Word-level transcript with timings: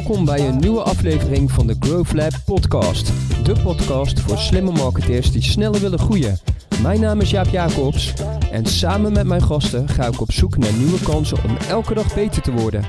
Welkom 0.00 0.24
bij 0.24 0.48
een 0.48 0.58
nieuwe 0.58 0.82
aflevering 0.82 1.50
van 1.50 1.66
de 1.66 1.76
Growth 1.80 2.12
Lab 2.12 2.32
podcast. 2.44 3.06
De 3.44 3.60
podcast 3.62 4.20
voor 4.20 4.38
slimme 4.38 4.70
marketeers 4.70 5.32
die 5.32 5.42
sneller 5.42 5.80
willen 5.80 5.98
groeien. 5.98 6.38
Mijn 6.82 7.00
naam 7.00 7.20
is 7.20 7.30
Jaap 7.30 7.46
Jacobs 7.46 8.14
en 8.50 8.66
samen 8.66 9.12
met 9.12 9.26
mijn 9.26 9.42
gasten 9.42 9.88
ga 9.88 10.06
ik 10.06 10.20
op 10.20 10.32
zoek 10.32 10.56
naar 10.56 10.72
nieuwe 10.72 11.02
kansen 11.02 11.44
om 11.44 11.56
elke 11.56 11.94
dag 11.94 12.14
beter 12.14 12.42
te 12.42 12.52
worden. 12.52 12.84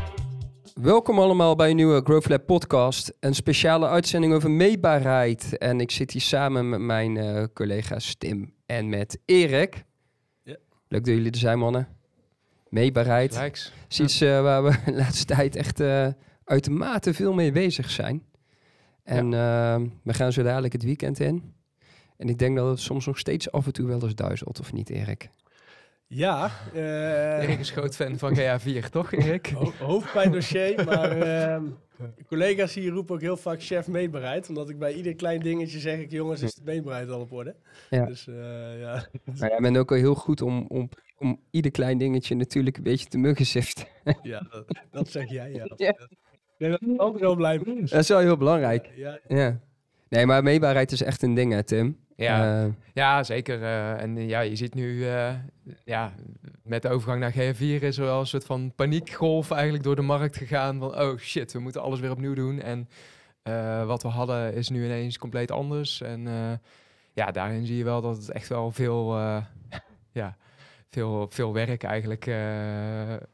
Welkom 0.73 1.19
allemaal 1.19 1.55
bij 1.55 1.69
een 1.69 1.75
nieuwe 1.75 2.01
Growth 2.03 2.29
Lab 2.29 2.45
podcast. 2.45 3.13
Een 3.19 3.35
speciale 3.35 3.87
uitzending 3.87 4.33
over 4.33 4.51
meetbaarheid. 4.51 5.57
En 5.57 5.79
ik 5.79 5.91
zit 5.91 6.11
hier 6.11 6.21
samen 6.21 6.69
met 6.69 6.79
mijn 6.79 7.17
eh, 7.17 7.43
collega's 7.53 8.15
Tim 8.17 8.53
en 8.65 8.89
met 8.89 9.19
Erik. 9.25 9.83
Ja. 10.43 10.55
Leuk 10.87 11.05
dat 11.05 11.15
jullie 11.15 11.31
er 11.31 11.37
zijn, 11.37 11.59
mannen. 11.59 11.87
Meetbaarheid. 12.69 13.35
Rijks. 13.35 13.73
is 13.89 13.99
iets 13.99 14.19
waar 14.19 14.63
we 14.63 14.75
de 14.85 14.93
laatste 14.93 15.25
tijd 15.25 15.55
echt 15.55 15.79
eh, 15.79 16.07
uitermate 16.43 17.13
veel 17.13 17.33
mee 17.33 17.51
bezig 17.51 17.89
zijn. 17.89 18.23
En 19.03 19.33
eh, 19.33 19.81
we 20.03 20.13
gaan 20.13 20.31
zo 20.31 20.43
dadelijk 20.43 20.73
het 20.73 20.83
weekend 20.83 21.19
in. 21.19 21.53
En 22.17 22.29
ik 22.29 22.39
denk 22.39 22.57
dat 22.57 22.69
het 22.69 22.79
soms 22.79 23.05
nog 23.05 23.17
steeds 23.17 23.51
af 23.51 23.65
en 23.65 23.73
toe 23.73 23.87
wel 23.87 24.03
eens 24.03 24.15
duizelt, 24.15 24.59
of 24.59 24.73
niet, 24.73 24.89
Erik? 24.89 25.29
Ja, 26.07 26.51
eh, 26.73 27.43
Erik 27.43 27.59
is 27.59 27.69
groot 27.69 27.95
fan 27.95 28.17
van 28.17 28.37
GA4, 28.37 28.89
toch 28.89 29.11
Erik? 29.11 29.49
ho 29.57 29.71
hoofdpijndossier, 29.79 30.85
maar 30.85 31.21
ehm, 31.21 31.63
collega's 32.27 32.73
hier 32.73 32.91
roepen 32.91 33.15
ook 33.15 33.21
heel 33.21 33.37
vaak 33.37 33.61
chef 33.61 33.87
meetbaarheid. 33.87 34.49
Omdat 34.49 34.69
ik 34.69 34.79
bij 34.79 34.93
ieder 34.93 35.15
klein 35.15 35.39
dingetje 35.39 35.79
zeg 35.79 35.99
ik, 35.99 36.11
jongens, 36.11 36.41
is 36.41 36.53
de 36.53 36.61
meetbaarheid 36.63 37.09
al 37.09 37.19
op 37.19 37.31
orde? 37.31 37.55
Ja. 37.89 38.05
Dus 38.05 38.27
eh, 38.27 38.79
ja, 38.79 39.07
Maar 39.39 39.49
jij 39.49 39.59
bent 39.59 39.77
ook 39.77 39.91
al 39.91 39.97
heel 39.97 40.15
goed 40.15 40.41
om, 40.41 40.65
om, 40.67 40.89
om 41.17 41.39
ieder 41.49 41.71
klein 41.71 41.97
dingetje 41.97 42.35
natuurlijk 42.35 42.77
een 42.77 42.83
beetje 42.83 43.07
te 43.07 43.17
muggenziften. 43.17 43.85
ja 44.21 44.47
dat, 44.49 44.65
dat 44.91 45.09
zeg 45.09 45.29
jij, 45.29 45.51
ja. 45.51 45.69
Ja. 45.75 45.95
Ben 46.61 46.71
er 46.71 46.99
ook 46.99 47.19
wel 47.19 47.35
blij 47.35 47.59
mee. 47.65 47.79
Dat 47.81 47.91
is 47.99 48.07
wel 48.07 48.19
heel 48.19 48.37
belangrijk. 48.37 48.91
Ja, 48.95 49.19
Ja. 49.27 49.59
Nee, 50.09 50.25
maar 50.25 50.43
meetbaarheid 50.43 50.91
is 50.91 51.03
echt 51.03 51.21
een 51.21 51.33
ding, 51.33 51.51
hè, 51.53 51.63
Tim? 51.63 51.97
Ja, 52.15 52.63
Eh, 52.63 52.69
ja 52.93 53.23
zeker. 53.23 53.61
eh, 53.63 54.01
en 54.01 54.27
ja, 54.27 54.39
je 54.39 54.55
ziet 54.55 54.73
nu, 54.73 55.05
eh, 55.07 55.33
ja, 55.85 56.13
met 56.63 56.81
de 56.81 56.89
overgang 56.89 57.19
naar 57.19 57.31
GA4 57.31 57.83
is 57.83 57.97
er 57.97 58.05
wel 58.05 58.19
een 58.19 58.25
soort 58.27 58.45
van 58.45 58.73
paniekgolf 58.75 59.51
eigenlijk 59.51 59.83
door 59.83 59.95
de 59.95 60.01
markt 60.01 60.37
gegaan. 60.37 60.79
Van, 60.79 60.99
oh 61.01 61.17
shit, 61.17 61.53
we 61.53 61.59
moeten 61.59 61.81
alles 61.81 61.99
weer 61.99 62.11
opnieuw 62.11 62.33
doen. 62.33 62.61
En 62.61 62.89
eh, 63.43 63.85
wat 63.85 64.01
we 64.03 64.07
hadden 64.07 64.53
is 64.53 64.69
nu 64.69 64.85
ineens 64.85 65.17
compleet 65.17 65.51
anders. 65.51 66.01
En 66.01 66.27
eh, 66.27 66.51
ja, 67.13 67.31
daarin 67.31 67.65
zie 67.65 67.77
je 67.77 67.83
wel 67.83 68.01
dat 68.01 68.17
het 68.17 68.31
echt 68.31 68.47
wel 68.47 68.71
veel, 68.71 69.15
eh, 69.17 69.37
ja, 70.21 70.37
veel, 70.91 71.27
veel 71.29 71.53
werk 71.53 71.83
eigenlijk 71.83 72.27
eh, 72.27 72.35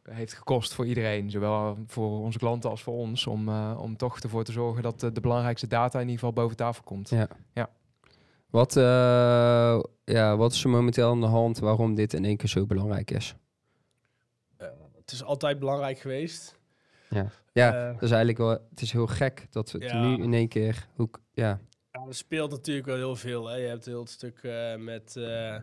heeft 0.09 0.33
gekost 0.33 0.73
voor 0.73 0.85
iedereen. 0.85 1.29
Zowel 1.29 1.77
voor 1.87 2.19
onze 2.21 2.37
klanten 2.37 2.69
als 2.69 2.83
voor 2.83 2.93
ons. 2.93 3.27
Om, 3.27 3.49
eh, 3.49 3.77
om 3.81 3.97
toch 3.97 4.19
ervoor 4.19 4.43
te 4.43 4.51
zorgen 4.51 4.83
dat 4.83 4.99
de 4.99 5.21
belangrijkste 5.21 5.67
data 5.67 5.99
in 5.99 6.05
ieder 6.09 6.19
geval 6.19 6.33
boven 6.43 6.57
tafel 6.57 6.83
komt. 6.83 7.09
Ja. 7.53 7.69
wat, 8.49 8.75
eh, 8.77 9.79
ja, 10.03 10.37
wat 10.37 10.53
is 10.53 10.63
er 10.63 10.69
momenteel 10.69 11.09
aan 11.09 11.21
de 11.21 11.27
hand 11.27 11.59
waarom 11.59 11.95
dit 11.95 12.13
in 12.13 12.25
één 12.25 12.37
keer 12.37 12.49
zo 12.49 12.65
belangrijk 12.65 13.11
is? 13.11 13.35
het 15.07 15.11
is 15.11 15.23
altijd 15.23 15.59
belangrijk 15.59 15.99
geweest. 15.99 16.59
Ja, 17.09 17.29
Eh, 17.53 17.93
dat 17.93 18.01
is 18.01 18.09
eigenlijk 18.09 18.37
wel... 18.37 18.49
Het 18.49 18.81
is 18.81 18.91
heel 18.91 19.07
gek 19.07 19.47
dat 19.49 19.71
we 19.71 19.77
het 19.77 19.91
Ja. 19.91 20.01
nu 20.01 20.23
in 20.23 20.33
één 20.33 20.47
keer... 20.47 20.87
Hoe, 20.95 21.09
ja, 21.31 21.59
Ja, 21.91 22.05
er 22.07 22.15
speelt 22.15 22.51
natuurlijk 22.51 22.87
wel 22.87 22.95
heel 22.95 23.15
veel. 23.15 23.47
Hè. 23.47 23.55
Je 23.55 23.67
hebt 23.67 23.85
heel 23.85 23.99
het 23.99 24.09
stuk 24.09 24.39
eh, 24.43 24.75
met 24.75 25.15
eh, 25.15 25.55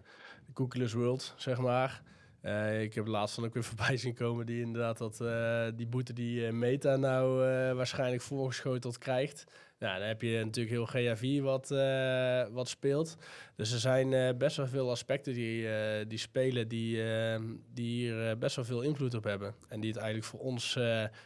Cookieless 0.55 0.93
World, 0.93 1.35
zeg 1.37 1.59
maar. 1.59 2.03
Eh, 2.45 2.83
ik 2.83 2.95
heb 2.95 3.07
laatst 3.07 3.37
dan 3.37 3.45
ook 3.45 3.55
weer 3.55 3.65
voorbij 3.73 3.97
zien 3.97 4.15
komen 4.15 4.47
die 4.47 4.61
inderdaad 4.61 4.99
dat, 4.99 5.21
eh, 5.21 5.67
die 5.75 5.87
boete 5.87 6.13
die 6.13 6.47
eh, 6.47 6.53
Meta 6.53 6.97
nou 6.97 7.39
waarschijnlijk 7.75 8.23
voorgeschoteld 8.23 8.99
krijgt. 8.99 9.45
Nou, 9.79 9.99
dan 9.99 10.09
heb 10.09 10.23
je 10.23 10.45
natuurlijk 10.45 10.93
heel 10.95 11.17
GA4 11.17 11.43
wat, 11.43 11.69
wat 12.53 12.69
speelt. 12.69 13.17
Dus 13.57 13.73
er 13.73 13.79
zijn 13.79 14.39
best 14.39 14.57
wel 14.57 14.67
veel 14.67 14.91
aspecten 14.91 15.35
die, 15.35 15.69
die 16.07 16.19
spelen 16.19 16.69
die, 16.69 17.03
die 17.73 17.95
hier 17.95 18.39
best 18.39 18.57
wel 18.57 18.65
veel 18.65 18.83
invloed 18.83 19.15
op 19.15 19.25
hebben. 19.25 19.55
En 19.69 19.81
die 19.81 19.91
het 19.91 19.99
eigenlijk 19.99 20.29
voor 20.29 20.41
ons 20.41 20.79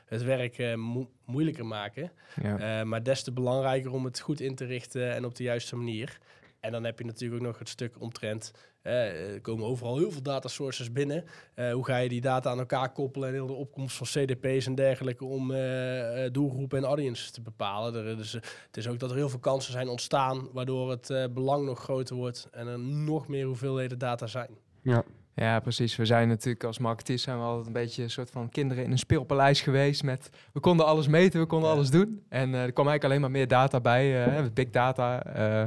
het 0.05 0.23
werk 0.23 0.77
mo- 0.77 1.11
moeilijker 1.25 1.67
maken. 1.67 2.13
Ja. 2.43 2.85
Maar 2.85 3.03
des 3.03 3.23
te 3.23 3.33
belangrijker 3.33 3.93
om 3.93 4.05
het 4.05 4.21
goed 4.21 4.41
in 4.41 4.55
te 4.55 4.65
richten 4.65 5.15
en 5.15 5.25
op 5.25 5.35
de 5.35 5.43
juiste 5.43 5.77
manier. 5.77 6.19
En 6.61 6.73
dan 6.73 6.85
heb 6.85 6.99
je 6.99 7.05
natuurlijk 7.05 7.41
ook 7.41 7.47
nog 7.47 7.59
het 7.59 7.69
stuk 7.69 8.01
omtrent. 8.01 8.53
Eh, 8.89 9.33
er 9.35 9.41
komen 9.41 9.67
overal 9.67 9.99
heel 9.99 10.11
veel 10.11 10.23
data 10.23 10.49
sources 10.49 10.93
binnen. 10.93 11.25
Eh, 11.55 11.73
hoe 11.73 11.85
ga 11.85 11.97
je 11.97 12.09
die 12.09 12.21
data 12.21 12.51
aan 12.51 12.59
elkaar 12.59 12.93
koppelen 12.93 13.29
en 13.29 13.35
heel 13.35 13.47
de 13.47 13.53
opkomst 13.53 13.97
van 13.97 14.07
CDP's 14.07 14.67
en 14.67 14.75
dergelijke 14.75 15.25
om 15.25 15.51
eh, 15.53 16.25
eh, 16.25 16.33
doelgroepen 16.33 16.79
en 16.79 16.85
audience 16.85 17.33
te 17.33 17.41
bepalen. 17.41 17.95
Er, 18.07 18.17
dus, 18.17 18.33
het 18.33 18.77
is 18.77 18.89
ook 18.89 18.99
dat 18.99 19.11
er 19.11 19.17
heel 19.17 19.29
veel 19.29 19.39
kansen 19.39 19.73
zijn 19.73 19.89
ontstaan, 19.89 20.49
waardoor 20.53 20.91
het 20.91 21.11
eh, 21.11 21.25
belang 21.31 21.65
nog 21.67 21.79
groter 21.83 22.17
wordt 22.17 22.49
en 22.53 22.67
er 22.67 22.79
nog 22.79 23.29
meer 23.29 23.47
hoeveelheden 23.47 23.99
data 23.99 24.27
zijn. 24.27 24.51
ja. 24.83 25.05
Ja, 25.35 25.61
precies. 25.61 25.97
We 25.97 26.05
zijn 26.07 26.29
natuurlijk 26.29 26.65
als 26.65 26.79
marketeers 26.79 27.23
zijn 27.23 27.39
we 27.39 27.45
altijd 27.45 27.67
een 27.67 27.73
beetje 27.73 28.03
een 28.03 28.11
soort 28.11 28.31
van 28.31 28.49
kinderen 28.49 28.85
in 28.85 28.91
een 28.91 28.99
speelpaleis 28.99 29.61
geweest. 29.61 30.03
Met 30.03 30.31
we 30.53 30.61
konden 30.61 30.87
alles 30.87 31.09
meten, 31.09 31.41
we 31.41 31.47
konden 31.47 31.69
Ja. 31.69 31.75
alles 31.75 31.91
doen. 31.91 32.23
En 32.29 32.55
eh, 32.55 32.63
er 32.63 32.73
kwam 32.73 32.87
eigenlijk 32.89 33.05
alleen 33.05 33.21
maar 33.21 33.31
meer 33.31 33.49
data 33.49 33.81
bij, 33.81 34.53
big 34.53 34.71
data. 34.71 35.23
eh. 35.25 35.65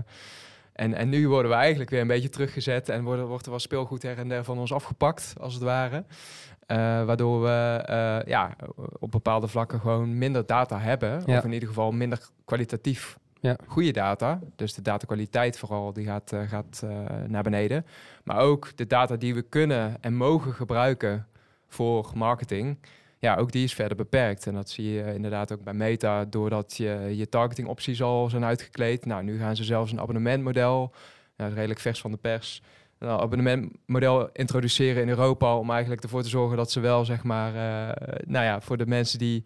En, 0.81 0.93
en 0.93 1.09
nu 1.09 1.27
worden 1.27 1.51
we 1.51 1.57
eigenlijk 1.57 1.89
weer 1.89 2.01
een 2.01 2.07
beetje 2.07 2.29
teruggezet 2.29 2.89
en 2.89 3.03
worden, 3.03 3.27
wordt 3.27 3.45
er 3.45 3.49
wel 3.49 3.59
speelgoed 3.59 4.01
her 4.01 4.17
en 4.17 4.27
der 4.27 4.43
van 4.43 4.57
ons 4.57 4.73
afgepakt, 4.73 5.33
als 5.39 5.53
het 5.53 5.63
ware. 5.63 6.03
Eh, 6.65 6.77
waardoor 6.77 7.41
we 7.41 7.83
eh, 7.85 8.27
ja, 8.27 8.55
op 8.99 9.11
bepaalde 9.11 9.47
vlakken 9.47 9.79
gewoon 9.79 10.17
minder 10.17 10.45
data 10.45 10.79
hebben. 10.79 11.23
Ja. 11.25 11.37
Of 11.37 11.43
in 11.43 11.51
ieder 11.51 11.67
geval 11.67 11.91
minder 11.91 12.19
kwalitatief 12.45 13.17
Ja. 13.39 13.55
goede 13.67 13.91
data. 13.91 14.39
Dus 14.55 14.73
de 14.73 14.81
datakwaliteit 14.81 15.57
vooral, 15.57 15.93
die 15.93 16.05
gaat, 16.05 16.31
eh, 16.31 16.41
gaat 16.47 16.85
naar 17.27 17.43
beneden. 17.43 17.85
Maar 18.23 18.37
ook 18.37 18.77
de 18.77 18.87
data 18.87 19.15
die 19.15 19.33
we 19.33 19.41
kunnen 19.41 19.97
en 20.01 20.15
mogen 20.15 20.53
gebruiken 20.53 21.27
voor 21.67 22.11
marketing. 22.15 22.77
Ja, 23.21 23.35
ook 23.35 23.51
die 23.51 23.63
is 23.63 23.73
verder 23.73 23.97
beperkt. 23.97 24.47
En 24.47 24.53
dat 24.53 24.69
zie 24.69 24.91
je 24.91 25.13
inderdaad 25.13 25.51
ook 25.51 25.63
bij 25.63 25.73
Meta, 25.73 26.25
doordat 26.25 26.77
je, 26.77 27.13
je 27.15 27.29
targetingopties 27.29 28.01
al 28.01 28.29
zijn 28.29 28.45
uitgekleed. 28.45 29.05
Nou, 29.05 29.23
nu 29.23 29.37
gaan 29.39 29.55
ze 29.55 29.63
zelfs 29.63 29.91
een 29.91 29.99
abonnementmodel, 29.99 30.93
nou, 31.37 31.49
is 31.49 31.55
redelijk 31.55 31.79
vers 31.79 32.01
van 32.01 32.11
de 32.11 32.17
pers, 32.17 32.61
een 32.99 33.09
abonnementmodel 33.09 34.29
introduceren 34.33 35.01
in 35.01 35.09
Europa 35.09 35.57
om 35.57 35.69
eigenlijk 35.71 36.03
ervoor 36.03 36.21
te 36.21 36.29
zorgen 36.29 36.57
dat 36.57 36.71
ze 36.71 36.79
wel, 36.79 37.05
zeg 37.05 37.23
maar, 37.23 37.55
eh, 37.55 38.15
nou 38.27 38.45
ja, 38.45 38.61
voor 38.61 38.77
de 38.77 38.85
mensen 38.85 39.19
die 39.19 39.45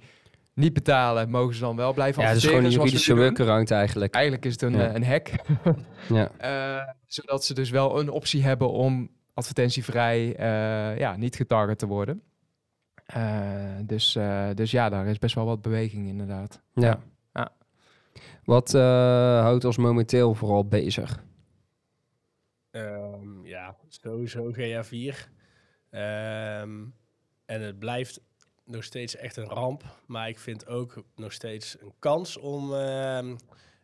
niet 0.54 0.74
betalen, 0.74 1.30
mogen 1.30 1.56
ze 1.56 1.62
dan 1.62 1.76
wel 1.76 1.94
blijven 1.94 2.22
ja, 2.22 2.28
het 2.28 2.38
is 2.38 2.46
gewoon 2.46 2.64
een 2.64 2.70
juridische 2.72 3.16
workaround 3.16 3.72
eigenlijk. 3.72 4.14
Eigenlijk 4.14 4.46
is 4.46 4.52
het 4.52 4.62
een, 4.62 4.74
Ja. 4.74 4.88
eh, 4.88 4.94
een 4.94 5.06
hack. 5.06 5.30
Ja. 6.10 6.32
Eh, 6.38 6.94
zodat 7.08 7.46
ze 7.46 7.54
dus 7.54 7.70
wel 7.70 8.00
een 8.00 8.10
optie 8.10 8.44
hebben 8.44 8.70
om 8.72 9.10
advertentievrij 9.34 10.36
eh, 10.36 10.98
ja, 10.98 11.16
niet 11.18 11.36
getarget 11.36 11.78
te 11.80 11.88
worden. 11.88 12.22
Eh, 13.06 13.78
dus, 13.84 14.16
eh, 14.16 14.50
dus 14.54 14.72
ja, 14.72 14.90
daar 14.90 15.08
is 15.08 15.20
best 15.20 15.36
wel 15.36 15.46
wat 15.46 15.62
beweging 15.62 16.08
inderdaad. 16.08 16.62
Ja. 16.74 17.00
Ja. 17.34 17.52
Wat 18.44 18.74
eh, 18.74 18.82
houdt 19.42 19.66
ons 19.66 19.78
momenteel 19.78 20.34
vooral 20.34 20.68
bezig? 20.68 21.24
Ehm, 22.72 23.46
ja, 23.46 23.76
sowieso 23.88 24.52
GA4. 24.52 25.30
Ehm, 25.90 26.86
en 27.46 27.62
het 27.62 27.80
blijft 27.80 28.22
nog 28.66 28.84
steeds 28.84 29.16
echt 29.16 29.38
een 29.38 29.50
ramp. 29.50 29.84
Maar 30.06 30.30
ik 30.30 30.40
vind 30.40 30.68
ook 30.68 31.04
nog 31.16 31.32
steeds 31.32 31.82
een 31.82 31.94
kans 32.00 32.38
om 32.38 32.74
ehm, 32.74 33.36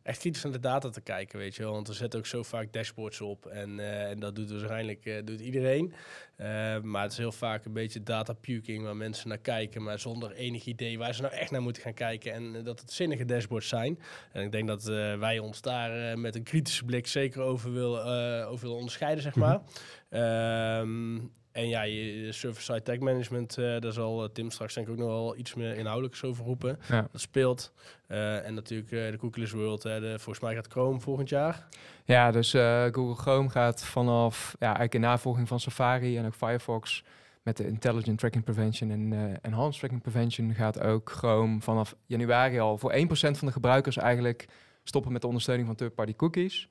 echt 0.03 0.19
kritisch 0.19 0.43
naar 0.43 0.51
de 0.51 0.59
data 0.59 0.89
te 0.89 1.01
kijken, 1.01 1.39
weet 1.39 1.55
je 1.55 1.63
wel. 1.63 1.71
Want 1.71 1.87
er 1.87 1.93
zetten 1.93 2.19
ook 2.19 2.25
zo 2.25 2.43
vaak 2.43 2.73
dashboards 2.73 3.21
op. 3.21 3.45
En, 3.45 3.79
eh, 3.79 4.09
en 4.09 4.19
dat 4.19 4.35
doet 4.35 4.51
waarschijnlijk 4.51 5.05
eh, 5.05 5.25
doet 5.25 5.39
iedereen. 5.39 5.93
Ehm, 6.37 6.89
maar 6.89 7.01
het 7.01 7.11
is 7.11 7.17
heel 7.17 7.31
vaak 7.31 7.65
een 7.65 7.73
beetje 7.73 8.03
data 8.03 8.33
puking 8.33 8.83
waar 8.83 8.95
mensen 8.95 9.27
naar 9.27 9.37
kijken. 9.37 9.83
Maar 9.83 9.99
zonder 9.99 10.31
enig 10.31 10.65
idee 10.65 10.97
waar 10.97 11.15
ze 11.15 11.21
nou 11.21 11.33
echt 11.33 11.51
naar 11.51 11.61
moeten 11.61 11.81
gaan 11.81 11.93
kijken. 11.93 12.33
En 12.33 12.55
eh, 12.55 12.63
dat 12.63 12.79
het 12.79 12.91
zinnige 12.91 13.25
dashboards 13.25 13.67
zijn. 13.67 13.99
En 14.31 14.43
ik 14.43 14.51
denk 14.51 14.67
dat 14.67 14.87
eh, 14.87 15.19
wij 15.19 15.39
ons 15.39 15.61
daar 15.61 16.11
eh, 16.11 16.17
met 16.17 16.35
een 16.35 16.43
kritische 16.43 16.85
blik 16.85 17.07
zeker 17.07 17.41
over, 17.41 17.73
wil, 17.73 17.99
eh, 17.99 18.49
over 18.49 18.61
willen 18.61 18.77
onderscheiden, 18.77 19.23
zeg 19.23 19.35
maar. 19.35 19.61
Ehm, 20.09 21.19
en 21.51 21.67
ja, 21.67 21.81
je 21.81 22.31
server-side 22.31 22.81
tag 22.81 22.99
management, 22.99 23.57
eh, 23.57 23.79
daar 23.79 23.91
zal 23.91 24.23
eh, 24.23 24.29
Tim 24.33 24.51
straks 24.51 24.73
denk 24.73 24.87
ik 24.87 24.93
ook 24.93 24.99
nog 24.99 25.07
wel 25.07 25.37
iets 25.37 25.53
meer 25.53 25.75
inhoudelijks 25.75 26.23
over 26.23 26.45
roepen. 26.45 26.79
Ja. 26.89 27.07
Dat 27.11 27.21
speelt. 27.21 27.73
Eh, 28.07 28.45
en 28.45 28.53
natuurlijk 28.53 28.89
de 28.89 29.17
Cookieless 29.17 29.53
World. 29.53 29.83
hè, 29.83 29.99
de, 29.99 30.19
volgens 30.19 30.39
mij 30.39 30.53
gaat 30.53 30.67
Chrome 30.67 30.99
volgend 30.99 31.29
jaar. 31.29 31.67
Ja, 32.05 32.31
dus 32.31 32.51
Google 32.91 33.15
Chrome 33.15 33.49
gaat 33.49 33.83
vanaf, 33.83 34.55
ja, 34.59 34.65
eigenlijk 34.65 34.93
in 34.93 35.01
navolging 35.01 35.47
van 35.47 35.59
Safari 35.59 36.17
en 36.17 36.25
ook 36.25 36.35
Firefox 36.35 37.03
met 37.41 37.57
de 37.57 37.67
Intelligent 37.67 38.19
Tracking 38.19 38.43
Prevention 38.43 38.91
en 38.91 39.39
Enhanced 39.41 39.79
Tracking 39.79 40.01
Prevention 40.01 40.53
gaat 40.53 40.79
ook 40.79 41.09
Chrome 41.09 41.61
vanaf 41.61 41.95
januari 42.05 42.59
al 42.59 42.77
voor 42.77 42.93
1% 42.93 43.37
van 43.37 43.47
de 43.47 43.51
gebruikers 43.51 43.97
eigenlijk 43.97 44.45
stoppen 44.83 45.11
met 45.11 45.21
de 45.21 45.27
ondersteuning 45.27 45.67
van 45.67 45.75
third-party 45.75 46.15
cookies. 46.15 46.67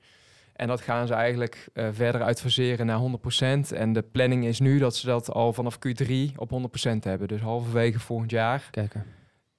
En 0.55 0.67
dat 0.67 0.81
gaan 0.81 1.07
ze 1.07 1.13
eigenlijk 1.13 1.67
eh, 1.73 1.87
verder 1.91 2.21
uitfaseren 2.21 2.85
naar 2.85 2.99
100%. 2.99 3.71
En 3.77 3.93
de 3.93 4.01
planning 4.01 4.45
is 4.45 4.59
nu 4.59 4.77
dat 4.79 4.95
ze 4.95 5.05
dat 5.05 5.31
al 5.31 5.53
vanaf 5.53 5.77
Q3 5.87 6.11
op 6.35 6.49
100% 6.51 7.03
hebben. 7.03 7.27
Dus 7.27 7.41
halverwege 7.41 7.99
volgend 7.99 8.31
jaar 8.31 8.67
Kijken. 8.71 9.05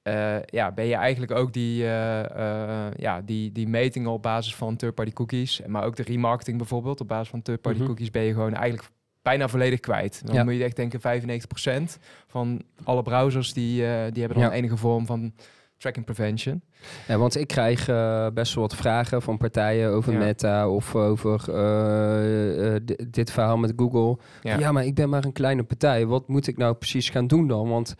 eh, 0.02 0.36
ja, 0.46 0.72
ben 0.72 0.84
je 0.86 0.94
eigenlijk 0.94 1.32
ook 1.32 1.52
die, 1.52 1.82
eh, 1.84 2.86
ja, 2.96 3.20
die, 3.24 3.52
die 3.52 3.68
metingen 3.68 4.10
op 4.10 4.22
basis 4.22 4.54
van 4.54 4.76
third-party 4.76 5.12
cookies, 5.12 5.60
maar 5.66 5.84
ook 5.84 5.96
de 5.96 6.02
remarketing 6.02 6.56
bijvoorbeeld 6.58 7.00
op 7.00 7.08
basis 7.08 7.28
van 7.28 7.42
third-party 7.42 7.78
Mhm. 7.78 7.86
cookies, 7.86 8.10
ben 8.10 8.22
je 8.22 8.32
gewoon 8.32 8.54
eigenlijk 8.54 8.88
bijna 9.22 9.48
volledig 9.48 9.80
kwijt. 9.80 10.22
Dan 10.26 10.34
Ja. 10.34 10.44
moet 10.44 10.54
je 10.54 10.64
echt 10.64 10.76
denken 10.76 11.00
95% 11.00 11.98
van 12.26 12.62
alle 12.84 13.02
browsers 13.02 13.52
die, 13.52 13.76
die 13.76 13.84
hebben 14.22 14.28
dan 14.40 14.40
Ja. 14.40 14.52
enige 14.52 14.76
vorm 14.76 15.06
van 15.06 15.32
tracking 15.82 16.04
prevention. 16.04 16.62
Ja, 17.08 17.16
want 17.18 17.36
ik 17.36 17.46
krijg 17.46 17.88
eh, 17.88 18.26
best 18.34 18.54
wel 18.54 18.62
wat 18.64 18.76
vragen 18.76 19.22
van 19.22 19.36
partijen 19.36 19.90
over 19.90 20.12
Ja. 20.12 20.18
Meta 20.18 20.68
of 20.68 20.94
over 20.94 21.40
eh, 21.54 22.74
eh, 22.74 22.80
di- 22.84 22.96
dit 23.10 23.30
verhaal 23.30 23.56
met 23.56 23.72
Google. 23.76 24.18
Ja. 24.42 24.58
Ja. 24.58 24.72
maar 24.72 24.84
ik 24.84 24.94
ben 24.94 25.08
maar 25.08 25.24
een 25.24 25.32
kleine 25.32 25.62
partij. 25.62 26.06
Wat 26.06 26.28
moet 26.28 26.46
ik 26.46 26.56
nou 26.56 26.74
precies 26.74 27.10
gaan 27.10 27.26
doen 27.26 27.46
dan? 27.48 27.68
Want 27.68 27.94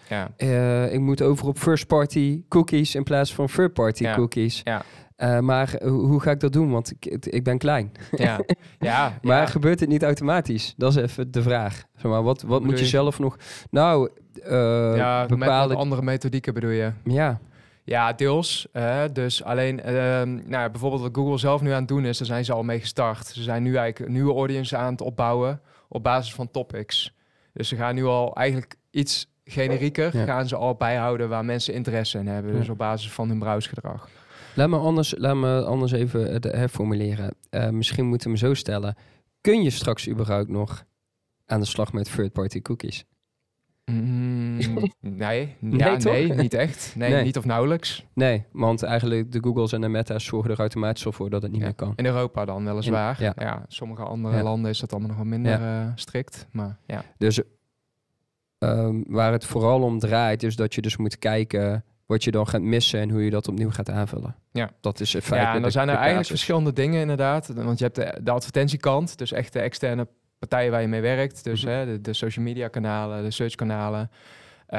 ik 0.89 1.01
moet 1.01 1.23
over 1.23 1.47
op 1.47 1.59
first-party 1.59 2.43
cookies 2.49 2.95
in 2.95 3.03
plaats 3.03 3.35
van 3.35 3.47
third-party 3.47 4.03
Ja. 4.03 4.15
cookies. 4.15 4.61
Ja. 4.65 4.83
Maar 5.41 5.75
hoe, 5.85 6.21
ga 6.21 6.31
ik 6.31 6.41
dat 6.41 6.53
doen? 6.53 6.71
Want 6.71 6.93
ik, 6.99 7.27
ik 7.27 7.45
ben 7.45 7.59
klein. 7.59 7.93
Ja, 8.11 8.41
ja, 8.79 9.19
Maar 9.23 9.49
gebeurt 9.49 9.81
het 9.81 9.89
niet 9.89 10.03
automatisch? 10.03 10.75
Dat 10.77 10.97
is 10.97 11.03
even 11.03 11.31
de 11.31 11.43
vraag. 11.43 11.83
Zeg 11.97 12.11
maar, 12.11 12.23
wat 12.23 12.41
wat 12.43 12.51
bedoel 12.51 12.61
moet 12.67 12.79
je 12.79 12.85
je? 12.85 12.91
zelf 12.91 13.19
nog... 13.19 13.37
Nou, 13.71 14.09
met 15.29 15.29
bepaalde... 15.29 15.75
andere 15.75 16.03
methodieken 16.03 16.55
bedoel 16.55 16.71
je? 16.71 16.93
Ja, 17.05 17.41
Ja, 17.85 18.13
deels. 18.13 18.67
eh, 18.73 19.03
dus 19.13 19.43
alleen, 19.45 19.81
ehm, 19.81 20.35
nou, 20.35 20.51
ja, 20.51 20.71
bijvoorbeeld 20.71 21.03
wat 21.03 21.15
Google 21.15 21.39
zelf 21.39 21.61
nu 21.61 21.71
aan 21.71 21.79
het 21.79 21.89
doen 21.89 22.05
is, 22.05 22.19
daar 22.19 22.27
zijn 22.27 22.45
ze 22.45 22.53
al 22.53 22.63
mee 22.63 22.81
gestart. 22.81 23.27
Ze 23.27 23.43
zijn 23.43 23.63
nu 23.63 23.77
eigenlijk 23.77 23.99
een 24.09 24.13
nieuwe 24.15 24.35
audience 24.35 24.77
aan 24.77 24.93
het 24.93 25.01
opbouwen 25.01 25.61
op 25.89 26.03
basis 26.03 26.35
van 26.35 26.51
topics. 26.51 27.15
Dus 27.53 27.69
ze 27.69 27.77
gaan 27.77 27.95
nu 27.95 28.05
al 28.05 28.35
eigenlijk 28.37 28.75
iets 28.91 29.27
generieker, 29.45 30.17
Ja. 30.17 30.25
gaan 30.25 30.49
ze 30.49 30.57
al 30.57 30.75
bijhouden 30.75 31.29
waar 31.29 31.45
mensen 31.45 31.75
interesse 31.75 32.19
in 32.19 32.27
hebben. 32.27 32.53
Ja. 32.53 32.59
Dus 32.59 32.69
op 32.69 32.79
basis 32.79 33.11
van 33.11 33.29
hun 33.29 33.39
browsgedrag. 33.39 34.09
Laat 34.55 34.69
me 34.69 34.77
anders, 34.77 35.15
laat 35.19 35.37
me 35.37 35.65
anders 35.65 35.93
even 35.93 36.33
het 36.33 36.45
herformuleren. 36.45 37.35
Eh, 37.51 37.69
misschien 37.69 38.07
moeten 38.07 38.31
we 38.33 38.39
hem 38.39 38.47
zo 38.49 38.55
stellen. 38.55 38.97
Kun 39.41 39.63
je 39.63 39.71
straks 39.71 40.09
überhaupt 40.09 40.49
nog 40.49 40.85
aan 41.47 41.61
de 41.61 41.67
slag 41.67 41.93
met 41.93 42.15
third-party 42.15 42.63
cookies? 42.63 43.05
Mm, 43.85 44.57
nee, 45.01 45.57
Nee, 45.61 45.79
ja, 45.79 45.97
nee, 45.97 46.33
niet 46.33 46.55
echt. 46.55 46.93
Nee, 46.97 47.11
Nee. 47.11 47.25
niet 47.25 47.37
of 47.37 47.45
nauwelijks. 47.45 48.05
Nee, 48.15 48.45
want 48.53 48.83
eigenlijk 48.83 49.33
de 49.33 49.39
Googles 49.43 49.73
en 49.73 49.81
de 49.81 49.89
Meta's 49.89 50.25
zorgen 50.25 50.51
er 50.51 50.59
automatisch 50.59 51.07
al 51.07 51.13
voor 51.13 51.31
dat 51.31 51.43
het 51.43 51.51
niet 51.51 51.61
Ja. 51.61 51.67
meer 51.67 51.75
kan. 51.77 51.93
In 51.97 52.07
Europa 52.07 52.45
dan 52.45 52.65
weliswaar. 52.65 53.21
In- 53.21 53.25
ja. 53.25 53.33
ja. 53.37 53.65
sommige 53.69 54.03
andere 54.03 54.43
landen 54.43 54.71
is 54.71 54.79
dat 54.79 54.91
allemaal 54.91 55.09
nog 55.09 55.19
wel 55.19 55.27
minder 55.27 55.63
eh, 55.63 55.87
strikt. 55.95 56.47
Maar 56.53 56.79
ja. 56.87 57.05
Dus 57.19 57.41
ehm, 58.59 59.03
waar 59.07 59.33
het 59.33 59.45
vooral 59.45 59.83
om 59.83 59.99
draait, 59.99 60.43
is 60.43 60.57
dat 60.57 60.75
je 60.75 60.81
dus 60.83 60.97
moet 60.97 61.19
kijken 61.19 61.85
wat 62.07 62.25
je 62.25 62.31
dan 62.31 62.49
gaat 62.49 62.61
missen 62.61 63.01
en 63.01 63.11
hoe 63.11 63.25
je 63.25 63.31
dat 63.31 63.49
opnieuw 63.49 63.71
gaat 63.71 63.91
aanvullen. 63.91 64.35
Ja. 64.53 64.71
Dat 64.81 65.01
is 65.01 65.15
in 65.15 65.23
feite 65.23 65.47
Ja, 65.47 65.55
en 65.55 65.63
dan 65.63 65.71
zijn 65.71 65.89
er 65.89 65.97
eigenlijk 65.97 66.27
verschillende 66.27 66.73
dingen 66.73 67.01
inderdaad. 67.01 67.47
Want 67.49 67.79
je 67.79 67.85
hebt 67.85 67.97
de, 67.97 68.21
de 68.23 68.31
advertentiekant, 68.31 69.19
dus 69.19 69.33
echt 69.33 69.53
de 69.53 69.61
externe 69.61 70.09
partijen 70.49 70.71
waar 70.71 70.81
je 70.81 70.89
mee 70.89 71.01
werkt. 71.01 71.45
Dus 71.45 71.65
Mhm. 71.65 71.73
hè, 71.73 71.87
de, 71.87 72.01
de 72.01 72.13
social 72.13 72.45
media 72.45 72.69
kanalen, 72.69 73.23
de 73.23 73.31
search 73.31 73.55
kanalen. 73.55 74.11
eh, 74.67 74.79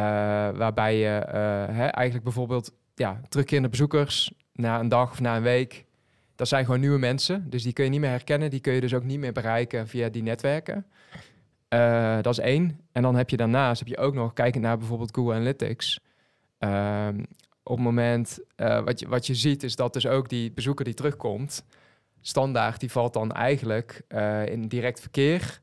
waarbij 0.55 0.97
je 0.97 1.07
eh, 1.17 1.75
hè, 1.75 1.85
eigenlijk 1.85 2.23
bijvoorbeeld 2.23 2.73
ja, 2.95 3.21
terugkerende 3.29 3.69
bezoekers 3.69 4.33
na 4.53 4.79
een 4.79 4.89
dag 4.89 5.11
of 5.11 5.19
na 5.19 5.35
een 5.35 5.41
week. 5.43 5.85
Dat 6.35 6.47
zijn 6.47 6.65
gewoon 6.65 6.79
nieuwe 6.79 6.99
mensen. 6.99 7.49
Dus 7.49 7.63
die 7.63 7.73
kun 7.73 7.83
je 7.83 7.89
niet 7.89 7.99
meer 7.99 8.09
herkennen. 8.09 8.49
Die 8.49 8.59
kun 8.59 8.73
je 8.73 8.81
dus 8.81 8.93
ook 8.93 9.03
niet 9.03 9.19
meer 9.19 9.31
bereiken 9.31 9.87
via 9.87 10.09
die 10.09 10.23
netwerken. 10.23 10.85
Eh, 11.67 12.15
dat 12.21 12.33
is 12.33 12.39
één. 12.39 12.79
En 12.91 13.01
dan 13.01 13.15
heb 13.15 13.29
je 13.29 13.37
daarnaast 13.37 13.79
heb 13.79 13.87
je 13.87 13.97
ook 13.97 14.13
nog, 14.13 14.33
kijkend 14.33 14.63
naar 14.63 14.77
bijvoorbeeld 14.77 15.15
Google 15.15 15.33
Analytics. 15.33 15.99
ehm, 16.59 17.19
op 17.63 17.75
het 17.75 17.85
moment, 17.85 18.39
wat, 18.85 18.99
je, 18.99 19.07
wat 19.07 19.27
je 19.27 19.35
ziet, 19.35 19.63
is 19.63 19.75
dat 19.75 19.93
dus 19.93 20.07
ook 20.07 20.29
die 20.29 20.51
bezoeker 20.51 20.85
die 20.85 20.93
terugkomt, 20.93 21.63
standaard, 22.23 22.79
die 22.79 22.91
valt 22.91 23.13
dan 23.13 23.31
eigenlijk 23.31 24.01
eh, 24.07 24.45
in 24.45 24.67
direct 24.67 24.99
verkeer. 24.99 25.61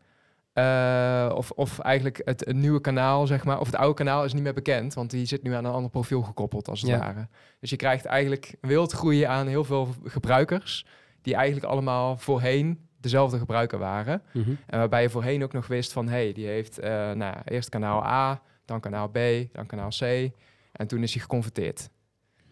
Eh, 0.52 1.32
of, 1.34 1.50
of 1.50 1.78
eigenlijk 1.78 2.20
het, 2.24 2.44
het 2.44 2.56
nieuwe 2.56 2.80
kanaal, 2.80 3.26
zeg 3.26 3.44
maar, 3.44 3.60
of 3.60 3.66
het 3.66 3.76
oude 3.76 3.94
kanaal 3.94 4.24
is 4.24 4.32
niet 4.32 4.42
meer 4.42 4.54
bekend, 4.54 4.94
want 4.94 5.10
die 5.10 5.26
zit 5.26 5.42
nu 5.42 5.52
aan 5.54 5.64
een 5.64 5.72
ander 5.72 5.90
profiel 5.90 6.22
gekoppeld, 6.22 6.68
als 6.68 6.80
het 6.80 6.90
Ja. 6.90 6.98
ware. 6.98 7.28
Dus 7.60 7.70
je 7.70 7.76
krijgt 7.76 8.04
eigenlijk 8.04 8.54
wildgroei 8.60 9.22
aan 9.22 9.46
heel 9.46 9.64
veel 9.64 9.88
gebruikers, 10.04 10.86
die 11.22 11.34
eigenlijk 11.34 11.66
allemaal 11.66 12.16
voorheen 12.16 12.88
dezelfde 13.00 13.38
gebruiker 13.38 13.78
waren. 13.78 14.22
Mhm. 14.32 14.50
En 14.66 14.78
waarbij 14.78 15.02
je 15.02 15.10
voorheen 15.10 15.42
ook 15.42 15.52
nog 15.52 15.66
wist 15.66 15.92
van, 15.92 16.08
hey, 16.08 16.32
die 16.32 16.46
heeft 16.46 16.78
eh, 16.78 17.10
nou, 17.12 17.36
eerst 17.44 17.68
kanaal 17.68 18.06
A, 18.06 18.42
dan 18.64 18.80
kanaal 18.80 19.08
B, 19.08 19.18
dan 19.52 19.66
kanaal 19.66 19.90
C. 19.98 20.30
En 20.72 20.86
toen 20.86 21.02
is 21.02 21.12
hij 21.12 21.22
geconverteerd. 21.22 21.90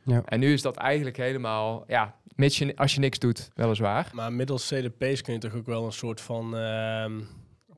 Ja. 0.09 0.23
En 0.25 0.41
nu 0.41 0.53
is 0.53 0.63
dat 0.63 0.77
eigenlijk 0.77 1.17
helemaal, 1.17 1.85
ja, 1.87 2.15
mits 2.37 2.59
je, 2.59 2.77
als 2.77 2.95
je 2.95 3.01
niks 3.01 3.19
doet, 3.19 3.51
weliswaar. 3.55 4.11
Maar 4.13 4.33
middels 4.33 4.67
CDP's 4.69 5.23
kun 5.23 5.33
je 5.33 5.39
toch 5.39 5.55
ook 5.55 5.67
wel 5.67 5.85
een 5.85 5.93
soort 5.93 6.21
van 6.21 6.57
ehm, 6.57 7.21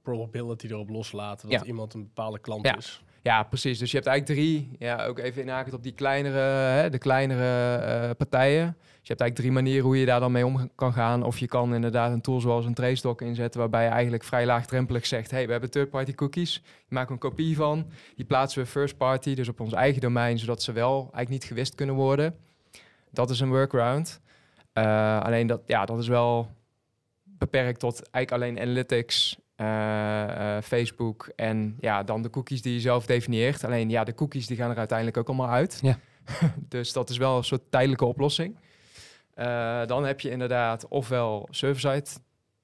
probability 0.03 0.67
erop 0.67 0.89
loslaten 0.89 1.49
dat 1.51 1.61
Ja. 1.61 1.67
iemand 1.67 1.95
een 1.95 2.03
bepaalde 2.03 2.39
klant 2.39 2.67
Ja. 2.67 2.77
is. 2.77 3.03
Ja, 3.23 3.43
precies. 3.43 3.79
Dus 3.79 3.91
je 3.91 3.97
hebt 3.97 4.09
eigenlijk 4.09 4.41
drie, 4.41 4.77
ja, 4.79 5.05
ook 5.07 5.19
even 5.19 5.43
inhakend 5.43 5.75
op 5.75 5.83
die 5.83 5.93
kleinere, 5.93 6.39
hè, 6.39 6.91
de 6.91 6.99
kleinere 6.99 7.75
eh, 7.77 8.11
partijen. 8.17 8.77
Dus 8.79 9.09
je 9.09 9.15
hebt 9.15 9.21
eigenlijk 9.21 9.35
drie 9.35 9.53
manieren 9.53 9.85
hoe 9.85 9.99
je 9.99 10.07
daar 10.07 10.21
dan 10.21 10.33
mee 10.33 10.47
om 10.47 10.71
kan 10.75 10.93
gaan. 10.93 11.23
Of 11.23 11.39
je 11.39 11.47
kan 11.47 11.75
inderdaad 11.75 12.13
een 12.13 12.21
tool 12.21 12.41
zoals 12.41 12.67
een 12.67 12.75
tracedoc 12.75 13.21
inzetten, 13.21 13.61
waarbij 13.61 13.85
je 13.85 13.91
eigenlijk 13.91 14.25
vrij 14.25 14.47
laagdrempelig 14.47 15.07
zegt, 15.07 15.31
hey, 15.31 15.47
we 15.47 15.53
hebben 15.53 15.71
third-party 15.71 16.15
cookies, 16.15 16.63
je 16.65 16.95
maakt 16.95 17.11
een 17.11 17.19
kopie 17.19 17.57
van, 17.57 17.87
die 18.17 18.25
plaatsen 18.25 18.63
we 18.63 18.69
first 18.69 18.97
party, 18.97 19.35
dus 19.35 19.49
op 19.49 19.61
ons 19.61 19.73
eigen 19.73 20.01
domein, 20.01 20.39
zodat 20.39 20.63
ze 20.63 20.73
wel 20.73 20.99
eigenlijk 20.99 21.29
niet 21.29 21.45
gewist 21.45 21.75
kunnen 21.75 21.95
worden. 21.95 22.37
Dat 23.11 23.31
is 23.31 23.41
een 23.41 23.49
workaround. 23.49 24.21
Eh, 24.73 25.21
alleen 25.21 25.47
dat, 25.47 25.61
ja, 25.67 25.85
dat 25.85 25.99
is 25.99 26.09
wel 26.09 26.49
beperkt 27.25 27.81
tot 27.81 28.11
eigenlijk 28.11 28.43
alleen 28.43 28.63
analytics, 28.63 29.39
Facebook 30.63 31.33
en 31.37 31.77
ja, 31.81 32.03
dan 32.03 32.23
de 32.23 32.31
cookies 32.31 32.63
die 32.63 32.73
je 32.73 32.81
zelf 32.81 33.07
definieert. 33.07 33.65
Alleen 33.65 33.91
ja, 33.91 34.05
de 34.05 34.15
cookies 34.15 34.47
die 34.47 34.57
gaan 34.57 34.71
er 34.71 34.77
uiteindelijk 34.77 35.17
ook 35.17 35.29
allemaal 35.29 35.49
uit. 35.49 35.79
Ja. 35.83 35.99
dus 36.69 36.93
dat 36.93 37.11
is 37.11 37.17
wel 37.17 37.37
een 37.37 37.45
soort 37.45 37.71
tijdelijke 37.71 38.05
oplossing. 38.05 38.57
Eh, 39.35 39.87
dan 39.87 40.05
heb 40.05 40.21
je 40.21 40.31
inderdaad 40.31 40.89
ofwel 40.89 41.49
server-side 41.51 42.11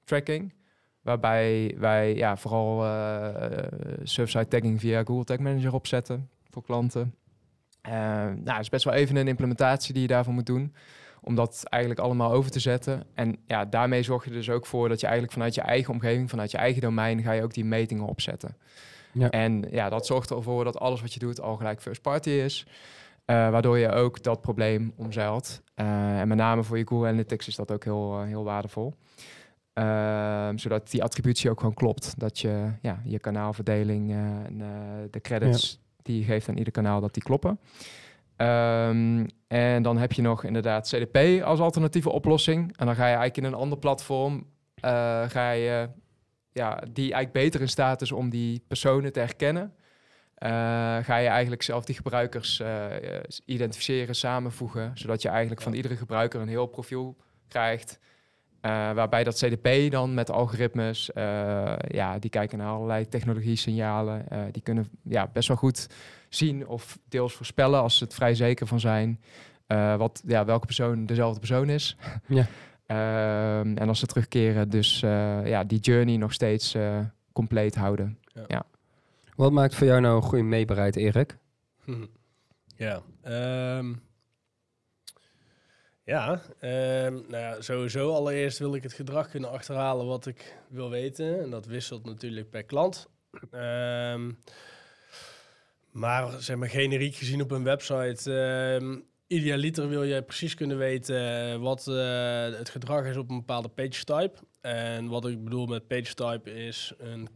tracking, 0.03 0.53
waarbij 1.01 1.75
wij 1.77 2.15
ja, 2.15 2.37
vooral 2.37 2.85
eh 2.85 3.63
server-side 4.03 4.47
tagging 4.47 4.79
via 4.79 5.03
Google 5.03 5.23
Tag 5.23 5.39
Manager 5.39 5.73
opzetten 5.73 6.29
voor 6.49 6.63
klanten. 6.63 7.15
Eh, 7.81 7.93
nou, 8.43 8.59
is 8.59 8.69
best 8.69 8.83
wel 8.83 8.93
even 8.93 9.15
een 9.15 9.27
implementatie 9.27 9.93
die 9.93 10.01
je 10.01 10.07
daarvoor 10.07 10.33
moet 10.33 10.45
doen 10.45 10.73
om 11.21 11.35
dat 11.35 11.63
eigenlijk 11.63 12.03
allemaal 12.03 12.31
over 12.31 12.51
te 12.51 12.59
zetten. 12.59 13.03
En 13.13 13.37
ja, 13.45 13.65
daarmee 13.65 14.03
zorg 14.03 14.23
je 14.25 14.31
dus 14.31 14.49
ook 14.49 14.65
voor 14.65 14.89
dat 14.89 14.99
je 14.99 15.05
eigenlijk 15.05 15.35
vanuit 15.35 15.55
je 15.55 15.61
eigen 15.61 15.93
omgeving, 15.93 16.29
vanuit 16.29 16.51
je 16.51 16.57
eigen 16.57 16.81
domein, 16.81 17.21
ga 17.21 17.31
je 17.31 17.43
ook 17.43 17.53
die 17.53 17.65
metingen 17.65 18.05
opzetten. 18.05 18.57
Ja. 19.11 19.29
En 19.29 19.65
ja, 19.71 19.89
dat 19.89 20.05
zorgt 20.05 20.31
ervoor 20.31 20.63
dat 20.63 20.79
alles 20.79 21.01
wat 21.01 21.13
je 21.13 21.19
doet 21.19 21.41
al 21.41 21.55
gelijk 21.55 21.81
first 21.81 22.01
party 22.01 22.29
is. 22.29 22.65
eh, 23.25 23.49
waardoor 23.49 23.77
je 23.77 23.91
ook 23.91 24.23
dat 24.23 24.41
probleem 24.41 24.93
omzeilt. 24.95 25.61
Eh, 25.75 26.19
en 26.19 26.27
met 26.27 26.37
name 26.37 26.63
voor 26.63 26.77
je 26.77 26.87
Google 26.87 27.07
Analytics 27.07 27.47
is 27.47 27.55
dat 27.55 27.71
ook 27.71 27.83
heel, 27.83 28.19
eh, 28.19 28.27
heel 28.27 28.43
waardevol. 28.43 28.93
Ehm, 29.73 30.57
zodat 30.57 30.91
die 30.91 31.03
attributie 31.03 31.49
ook 31.49 31.59
gewoon 31.59 31.73
klopt. 31.73 32.13
Dat 32.19 32.39
je 32.39 32.71
ja, 32.81 33.01
je 33.03 33.19
kanaalverdeling 33.19 34.11
en 34.11 34.63
de 35.11 35.21
credits 35.21 35.79
die 36.01 36.19
je 36.19 36.25
geeft 36.25 36.49
aan 36.49 36.57
ieder 36.57 36.73
kanaal, 36.73 37.01
dat 37.01 37.13
die 37.13 37.23
kloppen. 37.23 37.59
Ehm, 38.37 39.25
en 39.47 39.83
dan 39.83 39.97
heb 39.97 40.13
je 40.13 40.21
nog 40.21 40.43
inderdaad 40.43 40.87
CDP 40.87 41.43
als 41.43 41.59
alternatieve 41.59 42.09
oplossing. 42.09 42.77
En 42.77 42.85
dan 42.85 42.95
ga 42.95 43.07
je 43.07 43.15
eigenlijk 43.15 43.37
in 43.37 43.43
een 43.43 43.53
ander 43.53 43.77
platform, 43.77 44.47
eh, 44.75 45.29
ga 45.29 45.51
je, 45.51 45.89
ja, 46.51 46.75
die 46.75 47.13
eigenlijk 47.13 47.31
beter 47.31 47.61
in 47.61 47.69
staat 47.69 48.01
is 48.01 48.11
om 48.11 48.29
die 48.29 48.63
personen 48.67 49.13
te 49.13 49.19
herkennen. 49.19 49.73
Eh, 50.35 50.49
ga 51.01 51.17
je 51.17 51.27
eigenlijk 51.27 51.61
zelf 51.61 51.85
die 51.85 51.95
gebruikers 51.95 52.59
eh, 52.59 52.85
identificeren, 53.45 54.15
samenvoegen, 54.15 54.91
zodat 54.93 55.21
je 55.21 55.29
eigenlijk 55.29 55.61
van 55.61 55.73
iedere 55.73 55.95
gebruiker 55.95 56.41
een 56.41 56.47
heel 56.47 56.67
profiel 56.67 57.17
krijgt. 57.47 57.99
Eh, 58.61 58.71
waarbij 58.91 59.23
dat 59.23 59.35
CDP 59.35 59.91
dan 59.91 60.13
met 60.13 60.31
algoritmes, 60.31 61.11
eh, 61.13 61.73
ja, 61.87 62.19
die 62.19 62.29
kijken 62.29 62.57
naar 62.57 62.67
allerlei 62.69 63.07
technologie-signalen. 63.07 64.29
eh, 64.29 64.39
die 64.51 64.61
kunnen 64.61 64.87
ja, 65.03 65.29
best 65.33 65.47
wel 65.47 65.57
goed 65.57 65.87
zien 66.29 66.67
of 66.67 66.99
deels 67.09 67.33
voorspellen, 67.33 67.81
als 67.81 67.97
ze 67.97 68.03
het 68.03 68.13
vrij 68.13 68.35
zeker 68.35 68.67
van 68.67 68.79
zijn, 68.79 69.19
eh, 69.67 69.95
wat, 69.95 70.21
ja, 70.25 70.45
welke 70.45 70.65
persoon 70.65 71.05
dezelfde 71.05 71.39
persoon 71.39 71.69
is. 71.69 71.97
Ja. 72.27 72.45
Ehm, 72.87 73.77
en 73.77 73.87
als 73.87 73.99
ze 73.99 74.05
terugkeren, 74.05 74.69
dus 74.69 75.01
eh, 75.03 75.47
ja, 75.47 75.63
die 75.63 75.79
journey 75.79 76.17
nog 76.17 76.33
steeds 76.33 76.73
eh, 76.73 76.99
compleet 77.33 77.75
houden. 77.75 78.19
Wat 79.35 79.51
maakt 79.51 79.75
voor 79.75 79.87
jou 79.87 80.01
nou 80.01 80.15
een 80.15 80.21
goede 80.21 80.43
meebereid, 80.43 80.95
Erik? 80.95 81.37
ja. 82.75 83.01
ehm, 83.21 83.93
ja, 86.07 86.41
ehm, 86.59 87.13
nou 87.13 87.37
ja, 87.37 87.61
sowieso 87.61 88.13
allereerst 88.13 88.59
wil 88.59 88.75
ik 88.75 88.83
het 88.83 88.93
gedrag 88.93 89.29
kunnen 89.29 89.51
achterhalen 89.51 90.05
wat 90.05 90.25
ik 90.25 90.57
wil 90.69 90.89
weten. 90.89 91.41
En 91.41 91.49
dat 91.49 91.65
wisselt 91.65 92.05
natuurlijk 92.05 92.49
per 92.49 92.63
klant. 92.63 93.07
Ehm, 93.51 94.31
Maar 95.91 96.41
zeg 96.41 96.55
maar 96.57 96.69
generiek 96.69 97.15
gezien 97.15 97.41
op 97.41 97.51
een 97.51 97.63
website, 97.63 98.33
ehm 98.33 98.99
idealiter 99.27 99.89
wil 99.89 100.03
je 100.03 100.23
precies 100.23 100.55
kunnen 100.55 100.77
weten 100.77 101.61
wat 101.61 101.87
eh, 101.87 102.43
het 102.43 102.69
gedrag 102.69 103.05
is 103.05 103.17
op 103.17 103.29
een 103.29 103.37
bepaalde 103.37 103.69
page 103.69 104.03
type. 104.03 104.33
En 104.61 105.07
wat 105.07 105.27
ik 105.27 105.43
bedoel 105.43 105.65
met 105.65 105.87
page 105.87 106.13
type 106.13 106.53
is 106.53 106.93
een 106.97 107.33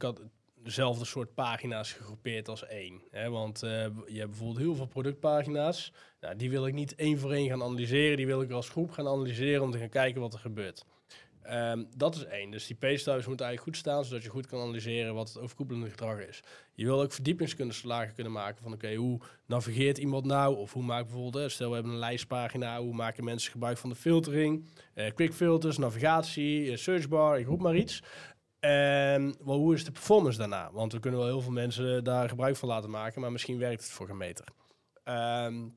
dezelfde 0.64 1.06
soort 1.06 1.34
pagina's 1.34 1.94
gegroepeerd 1.94 2.48
als 2.48 2.66
één. 2.66 3.02
Hè? 3.12 3.30
Want 3.30 3.64
eh, 3.64 3.70
je 4.08 4.18
hebt 4.18 4.30
bijvoorbeeld 4.30 4.58
heel 4.58 4.76
veel 4.76 4.86
productpagina's. 4.86 5.94
Nou, 6.20 6.36
die 6.36 6.50
wil 6.50 6.68
ik 6.68 6.74
niet 6.74 6.96
één 6.96 7.20
voor 7.20 7.32
één 7.32 7.50
gaan 7.50 7.64
analyseren. 7.64 8.18
Die 8.18 8.26
wil 8.26 8.42
ik 8.42 8.52
als 8.52 8.70
groep 8.70 8.92
gaan 8.92 9.08
analyseren 9.08 9.62
om 9.62 9.72
te 9.72 9.78
gaan 9.78 9.90
kijken 9.90 10.22
wat 10.22 10.34
er 10.34 10.40
gebeurt. 10.40 10.86
Ehm, 11.42 11.84
dat 11.98 12.16
is 12.16 12.26
één. 12.26 12.52
Dus 12.52 12.68
die 12.68 12.78
types 12.78 13.06
moeten 13.06 13.46
eigenlijk 13.46 13.62
goed 13.62 13.78
staan, 13.78 14.06
zodat 14.06 14.24
je 14.24 14.30
goed 14.30 14.48
kan 14.48 14.62
analyseren 14.62 15.14
wat 15.14 15.28
het 15.28 15.40
overkoepelende 15.40 15.90
gedrag 15.90 16.20
is. 16.20 16.44
Je 16.74 16.86
wil 16.86 17.02
ook 17.02 17.12
verdiepingskundeslagen 17.12 18.14
kunnen 18.14 18.32
maken 18.32 18.64
van 18.64 18.74
oké, 18.74 18.96
hoe 18.96 19.20
navigeert 19.46 19.98
iemand 19.98 20.26
nou? 20.26 20.56
Of 20.58 20.74
hoe 20.74 20.84
maakt 20.84 21.08
bijvoorbeeld, 21.08 21.52
stel 21.52 21.68
we 21.68 21.74
hebben 21.74 21.94
een 21.94 22.00
lijstpagina, 22.00 22.82
hoe 22.82 22.94
maken 22.94 23.24
mensen 23.24 23.52
gebruik 23.52 23.78
van 23.78 23.90
de 23.90 23.96
filtering? 23.96 24.66
eh 24.94 25.12
quick 25.14 25.34
filters, 25.34 25.78
navigatie, 25.78 26.72
eh, 26.72 26.78
searchbar, 26.78 27.40
ik 27.40 27.48
roep 27.48 27.62
maar 27.62 27.76
iets. 27.76 28.04
En 28.62 29.36
wel, 29.44 29.58
hoe 29.58 29.74
is 29.74 29.86
de 29.86 29.92
performance 29.92 30.38
daarna? 30.38 30.72
Want 30.72 30.94
we 30.94 31.00
kunnen 31.00 31.20
wel 31.20 31.30
heel 31.30 31.42
veel 31.42 31.52
mensen 31.52 32.04
daar 32.04 32.30
gebruik 32.30 32.56
van 32.56 32.68
laten 32.68 32.90
maken, 32.90 33.22
maar 33.22 33.32
misschien 33.32 33.58
werkt 33.58 33.82
het 33.84 33.92
voor 33.92 34.08
geen 34.08 34.18
meter. 34.18 34.46
Ehm, 35.04 35.68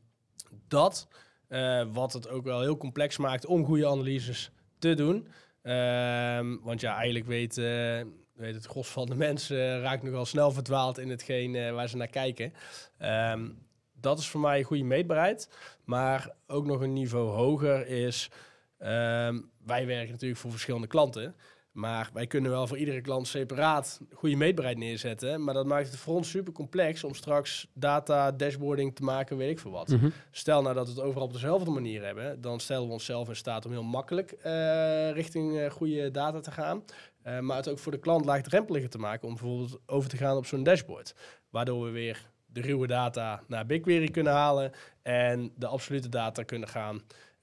dat, 0.69 1.09
eh, 1.49 1.87
wat 1.93 2.13
het 2.13 2.29
ook 2.29 2.45
wel 2.45 2.61
heel 2.61 2.77
complex 2.77 3.17
maakt 3.17 3.47
om 3.47 3.65
goede 3.65 3.87
analyses 3.87 4.51
te 4.79 4.95
doen. 4.95 5.29
Ehm, 5.63 6.57
want 6.63 6.81
ja, 6.81 6.95
eigenlijk 6.95 7.27
weet, 7.27 7.59
eh, 7.59 8.01
weet 8.33 8.55
het 8.55 8.67
gros 8.67 8.89
van 8.89 9.07
de 9.07 9.15
mensen 9.15 9.57
eh, 9.57 9.81
raakt 9.81 10.03
nogal 10.03 10.27
snel 10.27 10.51
verdwaald 10.53 10.99
in 10.99 11.11
hetgeen 11.11 11.75
waar 11.75 11.89
ze 11.89 11.97
naar 11.97 12.07
kijken. 12.07 12.53
Ehm, 12.99 13.51
dat 13.93 14.19
is 14.19 14.29
voor 14.29 14.41
mij 14.41 14.59
een 14.59 14.65
goede 14.65 14.85
meetbaarheid. 14.85 15.49
Maar 15.85 16.31
ook 16.47 16.67
nog 16.67 16.81
een 16.81 16.93
niveau 16.93 17.29
hoger 17.29 17.87
is... 17.87 18.31
ehm, 18.79 19.41
wij 19.65 19.87
werken 19.87 20.11
natuurlijk 20.13 20.41
voor 20.41 20.51
verschillende 20.51 20.87
klanten. 20.87 21.35
Maar 21.75 22.11
wij 22.13 22.27
kunnen 22.27 22.51
wel 22.51 22.67
voor 22.67 22.79
iedere 22.79 23.01
klant 23.01 23.27
separaat 23.27 24.01
goede 24.13 24.37
meetbaarheid 24.37 24.79
neerzetten. 24.79 25.45
Maar 25.45 25.55
dat 25.55 25.67
maakt 25.67 25.87
het 25.87 25.97
voor 25.97 26.15
ons 26.15 26.31
super 26.31 26.53
complex 26.53 27.05
om 27.05 27.15
straks 27.15 27.67
data, 27.73 28.33
dashboarding 28.33 28.95
te 28.95 29.03
maken, 29.03 29.37
weet 29.37 29.51
ik 29.51 29.59
veel 29.59 29.71
wat. 29.71 29.89
Mhm. 29.89 30.09
Stel 30.31 30.63
nou 30.63 30.75
dat 30.75 30.87
we 30.87 30.95
het 30.95 31.03
overal 31.03 31.27
op 31.27 31.33
dezelfde 31.33 31.71
manier 31.71 32.05
hebben, 32.05 32.41
dan 32.41 32.61
stellen 32.61 32.87
we 32.87 32.93
onszelf 32.93 33.29
in 33.29 33.37
staat 33.37 33.67
om 33.67 33.73
heel 33.73 33.83
makkelijk 33.83 34.33
eh, 34.33 35.11
richting 35.11 35.59
eh, 35.59 35.71
goede 35.71 36.11
data 36.11 36.41
te 36.41 36.51
gaan. 36.51 36.85
Eh, 37.23 37.39
maar 37.39 37.57
het 37.57 37.69
ook 37.69 37.79
voor 37.79 37.93
de 37.93 37.99
klant 37.99 38.25
laagdrempeliger 38.25 38.91
te 38.91 38.99
maken 38.99 39.29
om 39.29 39.35
bijvoorbeeld 39.35 39.79
over 39.87 40.09
te 40.09 40.17
gaan 40.17 40.37
op 40.37 40.47
zo'n 40.47 40.63
dashboard. 40.63 41.15
Waardoor 41.51 41.85
we 41.85 41.91
weer 41.91 42.31
de 42.47 42.61
ruwe 42.61 42.87
data 42.87 43.43
naar 43.47 43.67
BigQuery 43.67 44.09
kunnen 44.09 44.33
halen 44.33 44.73
en 45.03 45.53
de 45.57 45.67
absolute 45.67 46.09
data 46.09 46.43
kunnen 46.43 46.69
gaan 46.69 47.03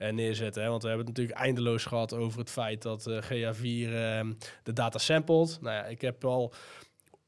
neerzetten. 0.10 0.64
Hè? 0.64 0.70
Want 0.70 0.82
we 0.82 0.88
hebben 0.88 1.08
het 1.08 1.18
natuurlijk 1.18 1.46
eindeloos 1.46 1.86
gehad 1.86 2.14
over 2.14 2.40
het 2.40 2.50
feit 2.50 2.82
dat 2.82 3.08
eh, 3.08 3.22
GA4 3.24 3.94
ehm, 3.94 4.34
de 4.64 4.74
data 4.74 4.98
sampled. 4.98 5.58
Nou 5.62 5.76
ja, 5.76 5.86
ik 5.86 6.02
heb 6.02 6.26
al 6.26 6.54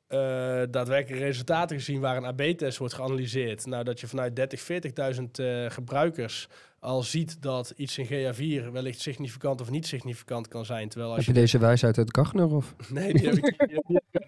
eh, 0.08 0.62
daadwerkelijk 0.70 1.22
resultaten 1.22 1.77
gezien 1.77 2.00
waar 2.00 2.18
een 2.18 2.25
AB-test 2.25 2.77
wordt 2.77 2.94
geanalyseerd. 2.94 3.65
Nou, 3.65 3.84
dat 3.84 4.00
je 4.00 4.08
vanuit 4.08 4.36
30, 4.36 4.62
40.000 4.62 5.24
eh, 5.32 5.65
gebruikers 5.70 6.48
al 6.80 7.03
ziet 7.03 7.42
dat 7.42 7.74
iets 7.75 7.98
in 7.98 8.06
GA4 8.06 8.72
wellicht 8.72 9.01
significant 9.01 9.62
of 9.62 9.70
niet 9.70 9.88
significant 9.88 10.48
kan 10.48 10.65
zijn. 10.65 10.89
Terwijl 10.89 11.12
als 11.13 11.25
Heb 11.25 11.36
je 11.36 11.39
je... 11.42 11.46
deze 11.46 11.58
wijsheid 11.58 11.98
uit 11.98 12.18
Gachner 12.18 12.56
of? 12.56 12.75
Nee, 12.89 13.13
die 13.13 13.27
heb 13.30 13.38
ik 13.38 13.46
ik 13.62 14.01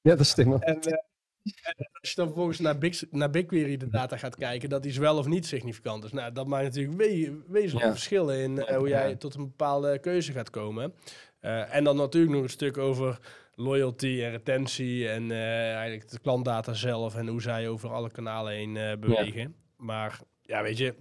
Ja, 0.00 0.10
dat 0.10 0.20
is 0.20 0.34
helemaal. 0.34 0.60
En, 0.60 0.80
eh, 0.80 0.98
en 1.44 1.88
als 2.00 2.10
je 2.10 2.14
dan 2.16 2.26
vervolgens 2.26 2.58
naar, 2.58 2.78
Big, 2.78 3.02
naar 3.10 3.30
BigQuery 3.30 3.76
de 3.76 3.88
data 3.88 4.16
gaat 4.16 4.36
kijken, 4.36 4.68
dat 4.68 4.84
is 4.84 4.96
wel 4.96 5.18
of 5.18 5.26
niet 5.26 5.46
significant 5.46 6.04
is. 6.04 6.12
Nou, 6.12 6.32
dat 6.32 6.46
maakt 6.46 6.64
natuurlijk 6.64 6.96
we 6.96 7.42
wezenlijke 7.48 7.86
Ja. 7.88 7.92
verschillen 7.94 8.38
in 8.38 8.58
eh, 8.58 8.76
hoe 8.76 8.88
jij 8.88 9.16
tot 9.16 9.34
een 9.34 9.44
bepaalde 9.44 9.98
keuze 9.98 10.32
gaat 10.32 10.50
komen. 10.50 10.94
Eh, 11.40 11.74
en 11.74 11.84
dan 11.84 11.96
natuurlijk 11.96 12.32
nog 12.34 12.42
een 12.42 12.48
stuk 12.48 12.78
over 12.78 13.18
loyalty 13.54 14.20
en 14.22 14.30
retentie 14.30 15.08
en 15.08 15.30
eh, 15.30 15.72
eigenlijk 15.72 16.10
de 16.10 16.18
klantdata 16.18 16.72
zelf 16.72 17.14
en 17.16 17.26
hoe 17.26 17.42
zij 17.42 17.68
over 17.68 17.90
alle 17.92 18.10
kanalen 18.10 18.52
heen 18.52 19.00
bewegen. 19.00 19.54
Maar 19.76 20.20
ja, 20.42 20.62
weet 20.62 20.78
je, 20.78 20.94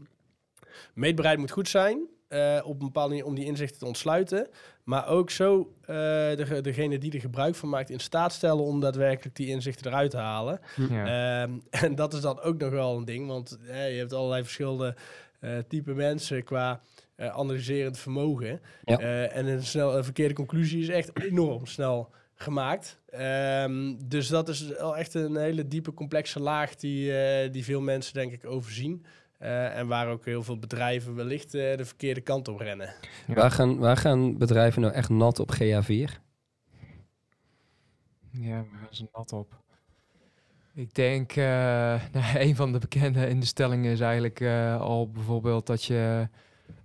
meetbaarheid 0.94 1.40
moet 1.40 1.52
goed 1.52 1.70
zijn. 1.70 2.08
Eh, 2.34 2.68
op 2.68 2.74
een 2.74 2.86
bepaalde 2.86 3.10
manier 3.10 3.25
om 3.25 3.36
die 3.36 3.46
inzichten 3.46 3.80
te 3.80 3.86
ontsluiten. 3.86 4.48
Maar 4.84 5.08
ook 5.08 5.30
zo 5.30 5.74
de, 5.86 6.60
degene 6.62 6.98
die 6.98 7.12
er 7.12 7.20
gebruik 7.20 7.56
van 7.56 7.70
maakt 7.70 7.90
in 7.90 8.00
staat 8.00 8.34
stellen 8.34 8.63
om 8.63 8.80
daadwerkelijk 8.80 9.36
die 9.36 9.48
inzichten 9.48 9.92
eruit 9.92 10.12
te 10.12 10.18
halen. 10.18 10.60
Ja. 10.90 11.42
Ehm, 11.42 11.52
en 11.84 11.96
dat 11.96 12.13
is 12.13 12.22
dan 12.22 12.42
ook 12.42 12.58
nog 12.58 12.70
wel 12.70 12.98
een 12.98 13.06
ding, 13.06 13.28
want 13.28 13.58
eh, 13.68 13.92
je 13.92 13.98
hebt 13.98 14.13
allerlei 14.13 14.44
verschillende 14.44 14.96
eh 15.40 15.52
type 15.68 15.94
mensen 15.94 16.44
qua 16.44 16.82
analyserend 17.18 18.00
vermogen. 18.00 18.62
Ja. 18.84 18.98
En 19.28 19.48
een, 19.48 19.63
snel, 19.63 19.98
een 19.98 20.04
verkeerde 20.04 20.34
conclusie 20.34 20.82
is 20.82 20.90
echt 20.90 21.20
enorm 21.20 21.66
snel 21.66 22.10
gemaakt. 22.36 23.00
Ehm, 23.10 23.94
dus 24.06 24.28
dat 24.28 24.50
is 24.50 24.68
wel 24.68 24.98
echt 24.98 25.13
een 25.13 25.36
hele 25.38 25.68
diepe, 25.68 25.94
complexe 25.94 26.40
laag 26.40 26.75
die, 26.75 27.13
die 27.50 27.63
veel 27.63 27.82
mensen 27.82 28.13
denk 28.13 28.32
ik 28.32 28.46
overzien. 28.46 29.06
Eh, 29.44 29.78
en 29.78 29.88
waar 29.88 30.08
ook 30.08 30.26
heel 30.26 30.44
veel 30.44 30.60
bedrijven 30.60 31.16
wellicht 31.16 31.54
eh, 31.54 31.78
de 31.78 31.86
verkeerde 31.86 32.22
kant 32.22 32.48
op 32.48 32.60
rennen. 32.60 32.94
Ja. 33.28 33.34
Waar, 33.34 33.52
gaan, 33.52 33.78
waar 33.78 33.98
gaan 33.98 34.38
bedrijven 34.38 34.82
nou 34.82 34.94
echt 34.94 35.10
nat 35.10 35.40
op 35.40 35.52
GA4? 35.54 36.22
Ja, 38.30 38.56
waar 38.56 38.80
gaan 38.80 38.88
ze 38.90 39.08
nat 39.12 39.34
op? 39.34 39.62
Ik 40.74 40.94
denk, 40.94 41.32
eh, 41.32 41.46
nou, 42.14 42.40
een 42.40 42.56
van 42.56 42.72
de 42.72 42.80
bekende 42.80 43.30
instellingen 43.30 43.92
is 43.92 44.00
eigenlijk 44.00 44.40
eh, 44.40 44.82
al 44.82 45.10
bijvoorbeeld 45.10 45.68
dat 45.68 45.84
je 45.84 46.30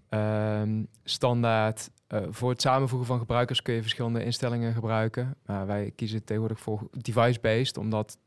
ehm, 0.08 0.84
standaard 1.04 1.90
eh, 2.06 2.22
voor 2.30 2.50
het 2.50 2.60
samenvoegen 2.60 3.06
van 3.06 3.18
gebruikers 3.18 3.62
kun 3.62 3.74
je 3.74 3.80
verschillende 3.80 4.24
instellingen 4.24 4.72
gebruiken. 4.72 5.36
Maar 5.46 5.66
wij 5.66 5.92
kiezen 5.96 6.24
tegenwoordig 6.24 6.60
voor 6.60 6.88
device-based, 6.90 7.76
omdat 7.76 8.18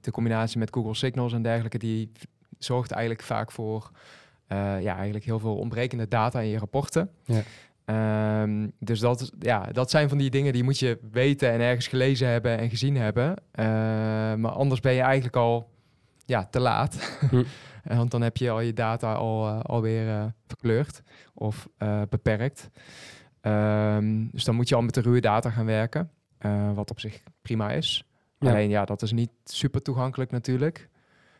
de 0.00 0.10
combinatie 0.10 0.58
met 0.58 0.72
Google 0.72 0.94
Signals 0.94 1.32
en 1.32 1.42
dergelijke, 1.42 1.78
die 1.78 2.12
zorgt 2.58 2.90
eigenlijk 2.90 3.22
vaak 3.22 3.52
voor 3.52 3.90
eh, 4.46 4.82
ja, 4.82 4.94
eigenlijk 4.94 5.24
heel 5.24 5.38
veel 5.38 5.56
ontbrekende 5.56 6.08
data 6.08 6.40
in 6.40 6.48
je 6.48 6.58
rapporten. 6.58 7.10
Ja. 7.24 7.42
Ehm, 7.88 8.68
dus 8.78 9.00
dat, 9.00 9.32
ja, 9.38 9.62
dat 9.72 9.90
zijn 9.90 10.08
van 10.08 10.18
die 10.18 10.30
dingen 10.30 10.52
die 10.52 10.64
moet 10.64 10.78
je 10.78 10.98
weten 11.10 11.50
en 11.50 11.60
ergens 11.60 11.86
gelezen 11.86 12.28
hebben 12.28 12.58
en 12.58 12.70
gezien 12.70 12.96
hebben. 12.96 13.34
Eh, 13.50 13.64
maar 14.34 14.50
anders 14.50 14.80
ben 14.80 14.92
je 14.92 15.00
eigenlijk 15.00 15.36
al 15.36 15.70
ja, 16.26 16.44
te 16.44 16.60
laat. 16.60 17.18
Hm. 17.30 17.42
Want 17.98 18.10
dan 18.10 18.22
heb 18.22 18.36
je 18.36 18.50
al 18.50 18.60
je 18.60 18.72
data 18.72 19.12
al, 19.12 19.46
eh, 19.46 19.60
alweer 19.60 20.08
eh, 20.08 20.24
verkleurd 20.46 21.02
of 21.34 21.68
beperkt. 22.08 22.70
Ehm, 23.40 24.26
dus 24.30 24.44
dan 24.44 24.54
moet 24.54 24.68
je 24.68 24.74
al 24.74 24.82
met 24.82 24.94
de 24.94 25.00
ruwe 25.00 25.20
data 25.20 25.50
gaan 25.50 25.66
werken. 25.66 26.10
wat 26.74 26.90
op 26.90 27.00
zich 27.00 27.22
prima 27.42 27.70
is. 27.70 28.04
Ja. 28.38 28.50
Alleen 28.50 28.68
ja, 28.68 28.84
dat 28.84 29.02
is 29.02 29.12
niet 29.12 29.30
super 29.44 29.82
toegankelijk 29.82 30.30
natuurlijk. 30.30 30.88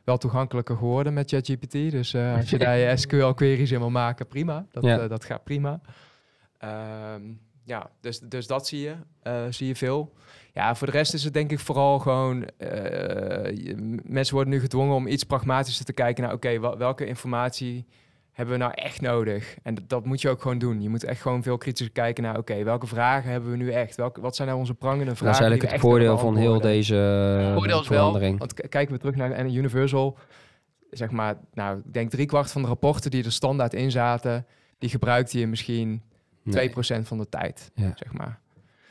Wel 0.08 0.18
toegankelijker 0.18 0.76
geworden 0.76 1.12
met 1.12 1.30
ChatGPT. 1.30 1.72
Dus 1.72 2.14
eh, 2.14 2.36
als 2.36 2.50
je 2.50 2.58
daar 2.64 2.76
je 2.76 2.96
SQL-queries 2.96 3.70
in 3.70 3.78
wil 3.78 3.90
maken, 3.90 4.26
prima. 4.26 4.66
Dat, 4.70 4.84
Ja. 4.84 4.98
eh, 5.00 5.08
dat 5.08 5.24
gaat 5.24 5.44
prima. 5.44 5.80
Ehm, 6.58 7.22
ja, 7.64 7.90
dus, 8.00 8.18
dus 8.20 8.46
dat 8.46 8.66
zie 8.66 8.80
je, 8.80 8.94
eh, 9.22 9.44
zie 9.50 9.66
je 9.66 9.76
veel. 9.76 10.12
Ja, 10.52 10.74
voor 10.74 10.86
de 10.86 10.92
rest 10.92 11.14
is 11.14 11.24
het 11.24 11.32
denk 11.34 11.50
ik 11.50 11.58
vooral 11.58 11.98
gewoon... 11.98 12.48
je- 12.58 14.00
mensen 14.04 14.34
worden 14.34 14.52
nu 14.54 14.60
gedwongen 14.60 14.94
om 14.94 15.06
iets 15.06 15.24
pragmatischer 15.24 15.84
te 15.84 15.92
kijken 15.92 16.24
naar... 16.24 16.32
oké, 16.32 16.60
wel- 16.60 16.78
welke 16.78 17.06
informatie 17.06 17.86
hebben 18.38 18.54
we 18.58 18.60
nou 18.64 18.72
echt 18.74 19.00
nodig? 19.00 19.56
En 19.62 19.74
dat, 19.74 19.88
dat 19.88 20.04
moet 20.04 20.20
je 20.20 20.28
ook 20.28 20.42
gewoon 20.42 20.58
doen. 20.58 20.82
Je 20.82 20.88
moet 20.88 21.04
echt 21.04 21.20
gewoon 21.20 21.42
veel 21.42 21.58
kritischer 21.58 21.92
kijken 21.94 22.22
naar... 22.22 22.38
oké, 22.38 22.62
welke 22.64 22.86
vragen 22.86 23.30
hebben 23.30 23.50
we 23.50 23.56
nu 23.56 23.70
echt? 23.72 23.96
Welke, 23.96 24.20
wat 24.20 24.36
zijn 24.36 24.48
nou 24.48 24.60
onze 24.60 24.74
prangende 24.74 25.04
vragen? 25.16 25.24
Dat 25.26 25.34
is 25.34 25.40
eigenlijk 25.40 25.72
het 25.72 25.80
voordeel 25.80 26.18
van 26.18 26.36
heel 26.36 26.60
deze 26.60 26.94
eh, 27.46 27.54
voordeel 27.54 27.80
is 27.80 27.88
wel, 27.88 27.98
verandering. 27.98 28.38
want 28.38 28.54
kijken 28.68 28.94
we 28.94 29.00
terug 29.00 29.14
naar 29.16 29.30
en 29.30 29.54
Universal, 29.54 30.18
zeg 30.90 31.10
maar, 31.10 31.36
nou, 31.52 31.78
ik 31.78 31.92
denk 31.92 32.10
driekwart 32.10 32.52
van 32.52 32.62
de 32.62 32.68
rapporten 32.68 33.10
die 33.10 33.24
er 33.24 33.32
standaard 33.32 33.74
in 33.74 33.90
zaten, 33.90 34.46
die 34.78 34.90
gebruikte 34.90 35.38
je 35.38 35.46
misschien 35.46 36.02
2% 36.50 36.52
van 37.02 37.18
de 37.18 37.28
tijd, 37.28 37.70
Ja. 37.74 37.92
zeg 37.94 38.12
maar. 38.12 38.40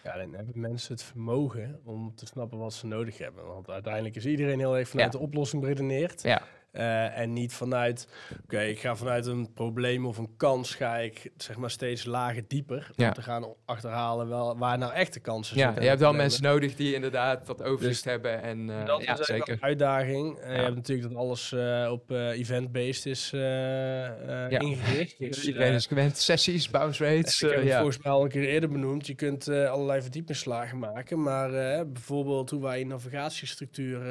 Ja, 0.03 0.17
dan 0.17 0.33
hebben 0.33 0.59
mensen 0.59 0.93
het 0.93 1.03
vermogen 1.03 1.79
om 1.83 2.15
te 2.15 2.25
snappen 2.25 2.57
wat 2.57 2.73
ze 2.73 2.87
nodig 2.87 3.17
hebben. 3.17 3.45
Want 3.45 3.69
uiteindelijk 3.69 4.15
is 4.15 4.25
iedereen 4.25 4.59
heel 4.59 4.77
erg 4.77 4.87
vanuit 4.89 5.13
Ja. 5.13 5.19
de 5.19 5.25
oplossing 5.25 5.61
beredeneerd. 5.61 6.21
Ja. 6.23 6.41
Eh, 6.77 7.17
en 7.19 7.33
niet 7.33 7.53
vanuit, 7.53 8.07
oké, 8.43 8.61
ik 8.61 8.79
ga 8.79 8.95
vanuit 8.95 9.25
een 9.25 9.53
probleem 9.53 10.05
of 10.05 10.17
een 10.17 10.29
kans, 10.37 10.75
ga 10.75 10.97
ik 10.97 11.31
zeg 11.37 11.57
maar 11.57 11.71
steeds 11.71 12.05
lager 12.05 12.43
dieper. 12.47 12.91
Ja. 12.95 13.07
Om 13.07 13.13
te 13.13 13.21
gaan 13.21 13.45
achterhalen 13.65 14.27
wel, 14.29 14.57
waar 14.57 14.77
nou 14.77 14.93
echte 14.93 15.19
kansen 15.19 15.57
Ja, 15.57 15.65
zitten. 15.65 15.83
je 15.83 15.89
hebt 15.89 16.01
wel 16.01 16.13
mensen 16.13 16.43
nodig 16.43 16.75
die 16.75 16.93
inderdaad 16.93 17.45
dat 17.47 17.63
overzicht 17.63 18.03
Dus 18.03 18.11
hebben. 18.11 18.41
En 18.41 18.69
eh, 18.69 18.85
dat 18.85 19.03
ja, 19.03 19.19
is 19.19 19.25
zeker. 19.25 19.53
een 19.53 19.63
uitdaging. 19.63 20.37
Eh. 20.39 20.55
Je 20.55 20.61
hebt 20.61 20.75
natuurlijk 20.75 21.07
dat 21.09 21.17
alles 21.17 21.51
eh, 21.51 21.87
op 21.91 22.11
eh, 22.11 22.27
event-based 22.29 23.05
is 23.05 23.31
eh, 23.33 24.45
eh, 24.45 24.51
ingericht. 24.61 25.15
Dus, 25.27 25.45
Iedereen 25.47 25.67
eh, 25.69 25.75
is 25.75 25.85
gewend. 25.85 26.17
Sessies, 26.17 26.69
bounce 26.69 27.03
rates. 27.03 27.41
ik 27.41 27.49
heb 27.49 27.51
eh, 27.51 27.57
het 27.57 27.67
ja. 27.67 27.75
volgens 27.77 28.03
mij 28.03 28.11
al 28.11 28.23
een 28.23 28.29
keer 28.29 28.43
eerder 28.47 28.69
benoemd. 28.69 29.07
Je 29.07 29.15
kunt 29.15 29.47
eh, 29.47 29.69
allerlei 29.69 30.01
verdiepingsslagen 30.01 30.79
maken. 30.79 31.21
Maar 31.21 31.53
eh, 31.53 31.85
bijvoorbeeld 31.87 32.49
hoe 32.49 32.61
wij 32.61 32.85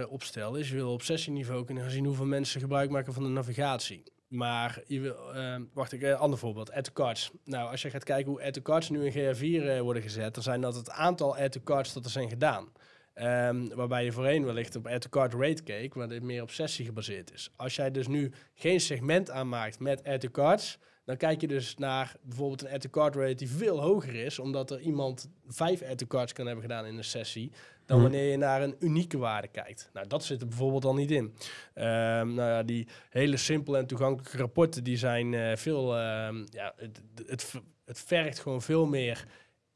eh, 0.01 0.13
opstellen. 0.13 0.61
Is 0.61 0.69
je 0.69 0.75
wil 0.75 0.93
op 0.93 1.03
sessieniveau 1.03 1.65
kunnen 1.65 1.83
gaan 1.83 1.93
zien 1.93 2.05
hoeveel 2.05 2.25
mensen 2.25 2.56
gebruik 2.61 2.91
maken 2.91 3.13
van 3.13 3.23
de 3.23 3.29
navigatie. 3.29 4.03
Maar 4.29 4.83
je 4.87 5.01
wil, 5.01 5.35
eh, 5.35 5.61
wacht 5.73 5.93
ik, 5.93 6.03
een 6.03 6.17
ander 6.17 6.39
voorbeeld, 6.39 6.73
add 6.73 6.85
to 6.85 6.93
cards. 6.93 7.31
Nou, 7.45 7.71
als 7.71 7.83
je 7.83 7.91
gaat 7.91 8.05
kijken 8.05 8.33
hoe 8.33 8.43
add 8.43 8.53
to 8.53 8.63
cards 8.63 8.91
nu 8.91 9.07
in 9.07 9.13
GR4 9.13 9.69
eh, 9.69 9.81
worden 9.81 10.03
gezet, 10.03 10.35
dan 10.35 10.43
zijn 10.43 10.61
dat 10.61 10.75
het 10.75 10.91
aantal 10.91 11.37
add 11.37 11.53
to 11.53 11.61
cards 11.65 11.93
dat 11.93 12.05
er 12.05 12.11
zijn 12.11 12.29
gedaan. 12.29 12.69
Ehm, 13.15 13.69
waarbij 13.75 14.05
je 14.05 14.13
voorheen 14.13 14.45
wellicht 14.45 14.77
op 14.77 14.87
add 14.87 15.01
to 15.01 15.09
card 15.09 15.35
rate 15.35 15.63
keek, 15.63 15.95
waar 15.95 16.09
dit 16.09 16.23
meer 16.23 16.43
op 16.43 16.51
sessie 16.51 16.85
gebaseerd 16.85 17.33
is. 17.33 17.51
Als 17.57 17.77
jij 17.77 17.91
dus 17.91 18.07
nu 18.07 18.33
geen 18.55 18.81
segment 18.81 19.31
aanmaakt 19.31 19.79
met 19.79 20.05
add 20.05 20.21
to 20.21 20.29
cards, 20.31 20.79
dan 21.07 21.17
kijk 21.17 21.41
je 21.41 21.47
dus 21.47 21.77
naar 21.77 22.15
bijvoorbeeld 22.23 22.63
een 22.63 22.71
add 22.71 22.81
to 22.81 22.89
card 22.91 23.15
rate 23.17 23.35
die 23.35 23.51
veel 23.51 23.81
hoger 23.81 24.15
is, 24.15 24.39
omdat 24.39 24.71
er 24.71 24.81
iemand 24.81 25.31
vijf 25.49 25.83
add 25.83 25.99
to 25.99 26.07
cards 26.07 26.33
kan 26.33 26.47
hebben 26.47 26.65
gedaan 26.65 26.87
in 26.87 26.97
een 26.97 27.05
sessie, 27.05 27.51
dan 27.87 27.97
Mhm. 28.01 28.07
wanneer 28.11 28.31
je 28.31 28.37
naar 28.37 28.63
een 28.63 28.77
unieke 28.79 29.19
waarde 29.19 29.49
kijkt. 29.49 29.91
Nou, 29.93 30.07
dat 30.07 30.25
zit 30.25 30.41
er 30.41 30.49
bijvoorbeeld 30.49 30.85
al 30.85 30.95
niet 30.95 31.11
in. 31.11 31.35
Ehm, 31.75 32.35
nou 32.35 32.51
ja, 32.51 32.63
die 32.63 32.89
hele 33.11 33.37
simpele 33.37 33.79
en 33.79 33.87
toegankelijke 33.87 34.37
rapporten, 34.39 34.85
die 34.85 34.97
zijn 34.97 35.35
eh, 35.35 35.57
veel, 35.57 35.97
ehm, 35.97 36.45
ja, 36.51 36.73
het, 36.77 37.01
het, 37.27 37.53
het 37.85 38.01
vergt 38.01 38.39
gewoon 38.39 38.63
veel 38.63 38.87
meer 38.87 39.25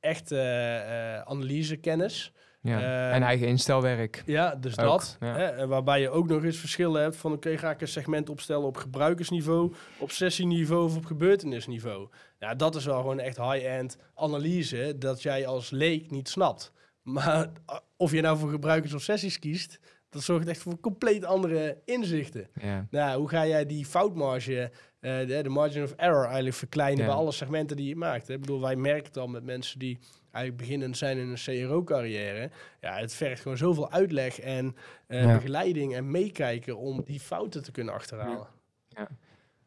echte 0.01 0.39
eh, 0.41 1.21
analysekennis. 1.21 2.33
Ja. 2.63 2.81
eh, 2.81 3.15
en 3.15 3.23
eigen 3.23 3.47
instelwerk. 3.47 4.23
Ja, 4.27 4.55
dus 4.55 4.79
Ook, 4.79 4.87
dat. 4.87 5.17
ja. 5.21 5.37
Hè, 5.37 5.67
waarbij 5.67 6.01
je 6.01 6.11
ook 6.11 6.29
nog 6.29 6.45
eens 6.45 6.57
verschillen 6.57 7.03
hebt 7.03 7.17
van... 7.17 7.33
oké, 7.33 7.59
ga 7.59 7.71
ik 7.71 7.81
een 7.81 7.89
segment 7.89 8.31
opstellen 8.31 8.67
op 8.67 8.77
gebruikersniveau... 8.77 9.75
op 9.99 10.11
sessieniveau 10.11 10.85
of 10.85 10.97
op 10.97 11.05
gebeurtenisniveau. 11.05 12.09
Ja, 12.39 12.55
dat 12.55 12.75
is 12.75 12.85
wel 12.85 13.01
gewoon 13.01 13.21
echt 13.21 13.37
high-end 13.37 13.97
analyse... 14.15 14.95
dat 14.99 15.23
jij 15.23 15.47
als 15.47 15.71
leek 15.71 16.11
niet 16.11 16.29
snapt. 16.29 16.73
Maar 17.03 17.51
of 17.97 18.13
je 18.13 18.21
nou 18.21 18.39
voor 18.39 18.51
gebruikers 18.51 18.93
of 18.95 19.03
sessies 19.03 19.39
kiest... 19.39 19.81
dat 20.11 20.23
zorgt 20.23 20.49
echt 20.49 20.61
voor 20.63 20.81
compleet 20.81 21.25
andere 21.25 21.79
inzichten. 21.85 22.49
Ja. 22.61 22.87
Nou, 22.91 23.19
hoe 23.19 23.29
ga 23.29 23.47
jij 23.47 23.67
die 23.67 23.87
foutmarge, 23.87 24.71
eh, 25.01 25.19
de, 25.19 25.43
de 25.43 25.49
margin 25.49 25.83
of 25.83 25.93
error 25.93 26.25
eigenlijk 26.25 26.57
verkleinen 26.57 27.07
bij 27.07 27.15
alle 27.15 27.33
segmenten 27.33 27.77
die 27.77 27.89
je 27.89 27.97
maakt? 27.97 28.29
Hè? 28.29 28.35
Ik 28.35 28.41
bedoel, 28.41 28.61
wij 28.61 28.77
merken 28.77 29.05
het 29.05 29.17
al 29.17 29.29
met 29.29 29.45
mensen 29.45 29.79
die 29.79 29.99
eigenlijk 30.33 30.57
beginnend 30.57 30.97
zijn 30.97 31.19
in 31.19 31.29
een 31.29 31.67
CRO-carrière. 31.69 32.51
Ja, 32.81 32.97
het 32.99 33.15
vergt 33.15 33.43
gewoon 33.43 33.57
zoveel 33.57 33.91
uitleg 33.91 34.41
en 34.41 34.77
eh, 35.07 35.23
Ja. 35.25 35.35
begeleiding 35.35 35.95
en 35.95 36.11
meekijken 36.11 36.77
om 36.77 37.03
die 37.05 37.21
fouten 37.21 37.63
te 37.63 37.71
kunnen 37.73 37.95
achterhalen. 37.95 38.47
Ja, 38.89 39.09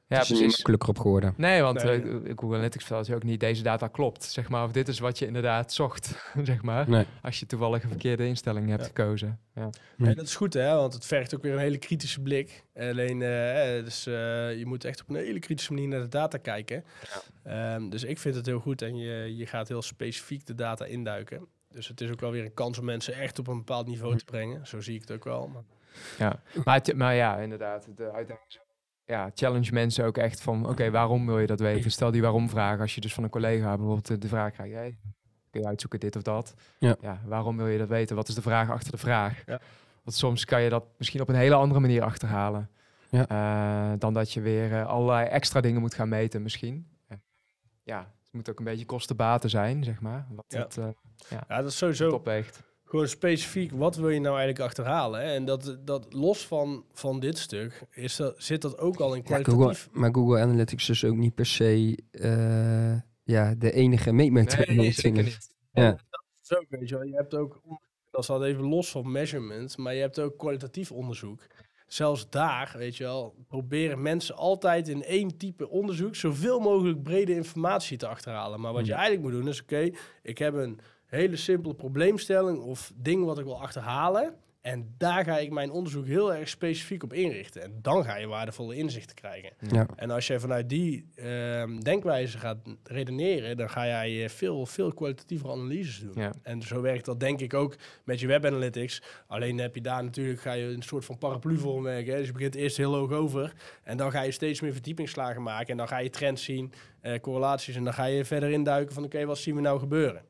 het 0.07 0.21
is 0.21 0.27
er 0.27 0.33
niet 0.33 0.39
precies. 0.41 0.55
makkelijker 0.55 0.89
op 0.89 0.99
geworden. 0.99 1.33
Nee, 1.37 1.61
want 1.61 1.83
Nee. 1.83 2.01
eh, 2.01 2.09
Google 2.35 2.47
Analytics 2.55 2.83
vertelt 2.83 3.07
je 3.07 3.15
ook 3.15 3.23
niet 3.23 3.39
deze 3.39 3.63
data 3.63 3.87
klopt. 3.87 4.23
Zeg 4.23 4.49
maar, 4.49 4.63
of 4.63 4.71
dit 4.71 4.87
is 4.87 4.99
wat 4.99 5.19
je 5.19 5.25
inderdaad 5.25 5.73
zocht, 5.73 6.15
zeg 6.43 6.61
maar. 6.61 6.89
Nee. 6.89 7.05
Als 7.21 7.39
je 7.39 7.45
toevallig 7.45 7.83
een 7.83 7.89
verkeerde 7.89 8.25
instelling 8.25 8.69
hebt 8.69 8.81
Ja. 8.81 8.87
gekozen. 8.87 9.39
Ja. 9.55 9.69
Ja. 9.97 10.05
En 10.07 10.15
dat 10.15 10.25
is 10.25 10.35
goed, 10.35 10.53
hè? 10.53 10.75
Want 10.75 10.93
het 10.93 11.05
vergt 11.05 11.35
ook 11.35 11.41
weer 11.41 11.53
een 11.53 11.59
hele 11.59 11.77
kritische 11.77 12.21
blik. 12.21 12.63
Alleen, 12.75 13.21
eh, 13.21 13.83
dus, 13.83 14.05
eh, 14.05 14.13
je 14.57 14.63
moet 14.65 14.83
echt 14.85 15.01
op 15.01 15.09
een 15.09 15.15
hele 15.15 15.39
kritische 15.39 15.73
manier 15.73 15.87
naar 15.87 16.01
de 16.01 16.07
data 16.07 16.37
kijken. 16.37 16.83
Ehm, 17.43 17.89
dus 17.89 18.03
ik 18.03 18.19
vind 18.19 18.35
het 18.35 18.45
heel 18.45 18.59
goed 18.59 18.81
en 18.81 18.95
je, 18.97 19.35
je 19.37 19.45
gaat 19.45 19.67
heel 19.67 19.81
specifiek 19.81 20.45
de 20.45 20.55
data 20.55 20.85
induiken. 20.85 21.47
Dus 21.71 21.87
het 21.87 22.01
is 22.01 22.09
ook 22.11 22.19
wel 22.19 22.31
weer 22.31 22.45
een 22.45 22.53
kans 22.53 22.77
om 22.79 22.85
mensen 22.85 23.13
echt 23.13 23.39
op 23.39 23.47
een 23.47 23.57
bepaald 23.57 23.87
niveau 23.87 24.17
te 24.17 24.25
brengen. 24.25 24.67
Zo 24.67 24.81
zie 24.81 24.95
ik 24.95 25.01
het 25.01 25.11
ook 25.11 25.23
wel. 25.23 25.47
Maar 25.47 25.63
Ja. 26.17 26.39
Maar, 26.63 26.75
het- 26.75 26.95
maar 26.95 27.15
ja, 27.15 27.37
inderdaad. 27.37 27.87
De 27.95 28.11
uitdaging 28.11 28.47
is- 28.47 28.59
ja, 29.05 29.31
challenge 29.33 29.71
mensen 29.71 30.05
ook 30.05 30.17
echt 30.17 30.41
van, 30.41 30.69
oké, 30.69 30.91
waarom 30.91 31.25
wil 31.25 31.39
je 31.39 31.47
dat 31.47 31.59
weten? 31.59 31.91
Stel 31.91 32.11
die 32.11 32.21
waarom 32.21 32.49
vraag 32.49 32.79
als 32.79 32.95
je 32.95 33.01
dus 33.01 33.13
van 33.13 33.23
een 33.23 33.29
collega 33.29 33.77
bijvoorbeeld 33.77 34.21
de- 34.21 34.27
vraag 34.27 34.51
krijgt, 34.51 34.73
hey, 34.73 34.97
kun 35.49 35.61
je 35.61 35.67
uitzoeken 35.67 35.99
dit 35.99 36.15
of 36.15 36.21
dat? 36.21 36.53
Ja. 36.79 36.95
waarom 37.25 37.57
wil 37.57 37.67
je 37.67 37.77
dat 37.77 37.87
weten? 37.87 38.15
Wat 38.15 38.27
is 38.27 38.35
de 38.35 38.41
vraag 38.41 38.69
achter 38.69 38.91
de 38.91 38.97
vraag? 38.97 39.43
Ja. 39.45 39.59
Want 40.03 40.15
soms 40.17 40.45
kan 40.45 40.61
je 40.61 40.69
dat 40.69 40.83
misschien 40.97 41.21
op 41.21 41.29
een 41.29 41.35
hele 41.35 41.55
andere 41.55 41.79
manier 41.79 42.03
achterhalen. 42.03 42.69
Ja. 43.09 43.27
Eh, 43.27 43.99
dan 43.99 44.13
dat 44.13 44.31
je 44.31 44.41
weer 44.41 44.73
eh, 44.73 44.85
allerlei 44.87 45.27
extra 45.27 45.61
dingen 45.61 45.81
moet 45.81 45.93
gaan 45.93 46.09
meten 46.09 46.41
misschien. 46.41 46.87
Ja, 47.83 47.99
het 48.23 48.33
moet 48.33 48.49
ook 48.49 48.59
een 48.59 48.65
beetje 48.65 48.85
kostenbaten 48.85 49.49
zijn, 49.49 49.83
zeg 49.83 50.01
maar. 50.01 50.27
Wat 50.35 50.45
Ja. 50.47 50.59
het, 50.59 50.77
eh, 50.77 50.87
ja, 51.29 51.43
dat 51.61 51.65
is 51.65 51.77
sowieso 51.77 52.09
opweegt. 52.09 52.63
Gewoon 52.93 53.07
specifiek. 53.07 53.71
Wat 53.71 53.95
wil 53.95 54.09
je 54.09 54.19
nou 54.19 54.35
eigenlijk 54.37 54.65
achterhalen? 54.65 55.21
Hè? 55.21 55.33
En 55.33 55.45
dat, 55.45 55.77
dat 55.81 56.13
los 56.13 56.47
van, 56.47 56.85
van 56.91 57.19
dit 57.19 57.37
stuk 57.37 57.83
is 57.91 58.15
dat, 58.15 58.35
zit 58.37 58.61
dat 58.61 58.77
ook 58.77 58.99
al 58.99 59.13
in 59.13 59.17
Ja, 59.17 59.23
kwalitatief. 59.23 59.83
Google, 59.83 59.99
maar 59.99 60.13
Google 60.13 60.39
Analytics 60.41 60.89
is 60.89 61.05
ook 61.05 61.15
niet 61.15 61.35
per 61.35 61.45
se 61.45 61.97
eh, 62.11 62.95
ja, 63.23 63.55
de 63.55 63.71
enige 63.71 64.11
meetmethode. 64.11 64.73
Nee, 64.73 64.91
zeker 64.91 65.23
niet. 65.23 65.55
Ja. 65.71 65.89
Dat 65.91 66.23
is 66.43 66.57
ook, 66.57 66.65
weet 66.69 66.89
je 66.89 66.95
wel. 66.95 67.03
Je 67.07 67.15
hebt 67.15 67.35
ook, 67.35 67.61
dat 68.11 68.23
staat 68.23 68.43
even 68.43 68.63
los 68.63 68.91
van 68.91 69.11
measurement, 69.11 69.77
maar 69.77 69.93
je 69.93 70.01
hebt 70.01 70.19
ook 70.19 70.37
kwalitatief 70.37 70.91
onderzoek. 70.91 71.41
Zelfs 71.87 72.29
daar, 72.29 72.75
weet 72.77 72.97
je 72.97 73.03
wel, 73.03 73.35
proberen 73.47 74.01
mensen 74.01 74.35
altijd 74.35 74.87
in 74.87 75.03
één 75.03 75.37
type 75.37 75.69
onderzoek 75.69 76.15
zoveel 76.15 76.59
mogelijk 76.59 77.03
brede 77.03 77.35
informatie 77.35 77.97
te 77.97 78.07
achterhalen. 78.07 78.59
Maar 78.61 78.73
wat 78.73 78.85
je 78.85 78.91
Ja. 78.91 78.97
eigenlijk 78.97 79.25
moet 79.27 79.41
doen 79.41 79.47
is, 79.51 79.61
oké, 79.61 79.89
ik 80.23 80.37
heb 80.37 80.53
een 80.53 80.79
hele 81.13 81.35
simpele 81.35 81.73
probleemstelling 81.73 82.59
of 82.59 82.91
ding 82.95 83.25
wat 83.25 83.39
ik 83.39 83.45
wil 83.45 83.61
achterhalen. 83.61 84.33
En 84.63 84.93
daar 84.97 85.23
ga 85.23 85.37
ik 85.37 85.51
mijn 85.51 85.71
onderzoek 85.71 86.05
heel 86.05 86.33
erg 86.33 86.49
specifiek 86.49 87.03
op 87.03 87.13
inrichten. 87.13 87.63
En 87.63 87.79
dan 87.81 88.03
ga 88.03 88.17
je 88.17 88.27
waardevolle 88.27 88.75
inzichten 88.75 89.15
krijgen. 89.15 89.49
Ja. 89.71 89.85
En 89.95 90.09
als 90.09 90.27
je 90.27 90.39
vanuit 90.39 90.69
die 90.69 91.09
ehm, 91.15 91.79
denkwijze 91.79 92.37
gaat 92.37 92.57
redeneren, 92.83 93.57
dan 93.57 93.69
ga 93.69 93.85
jij 93.85 94.23
eh, 94.23 94.29
veel, 94.29 94.65
veel 94.65 94.93
kwalitatievere 94.93 95.51
analyses 95.51 95.99
doen. 95.99 96.13
Ja. 96.15 96.33
En 96.43 96.61
zo 96.61 96.81
werkt 96.81 97.05
dat 97.05 97.19
denk 97.19 97.39
ik 97.39 97.53
ook 97.53 97.75
met 98.03 98.19
je 98.19 98.27
web 98.27 98.45
analytics. 98.45 99.01
Alleen 99.27 99.57
heb 99.57 99.75
je 99.75 99.81
daar 99.81 100.03
natuurlijk, 100.03 100.41
ga 100.41 100.53
je 100.53 100.65
een 100.65 100.81
soort 100.81 101.05
van 101.05 101.17
paraplu 101.17 101.57
vorm 101.57 101.83
werken. 101.83 102.17
Dus 102.17 102.27
je 102.27 102.33
begint 102.33 102.55
eerst 102.55 102.77
heel 102.77 102.93
hoog 102.95 103.11
over. 103.11 103.53
En 103.83 103.97
dan 103.97 104.11
ga 104.11 104.21
je 104.21 104.31
steeds 104.31 104.61
meer 104.61 104.73
verdiepingsslagen 104.73 105.43
maken. 105.43 105.67
En 105.67 105.77
dan 105.77 105.87
ga 105.87 105.97
je 105.97 106.09
trends 106.09 106.43
zien, 106.43 106.73
eh, 107.01 107.19
correlaties. 107.19 107.75
En 107.75 107.83
dan 107.83 107.93
ga 107.93 108.05
je 108.05 108.25
verder 108.25 108.49
induiken 108.49 108.93
van 108.93 109.03
oké, 109.03 109.25
wat 109.25 109.37
zien 109.37 109.55
we 109.55 109.61
nou 109.61 109.79
gebeuren? 109.79 110.21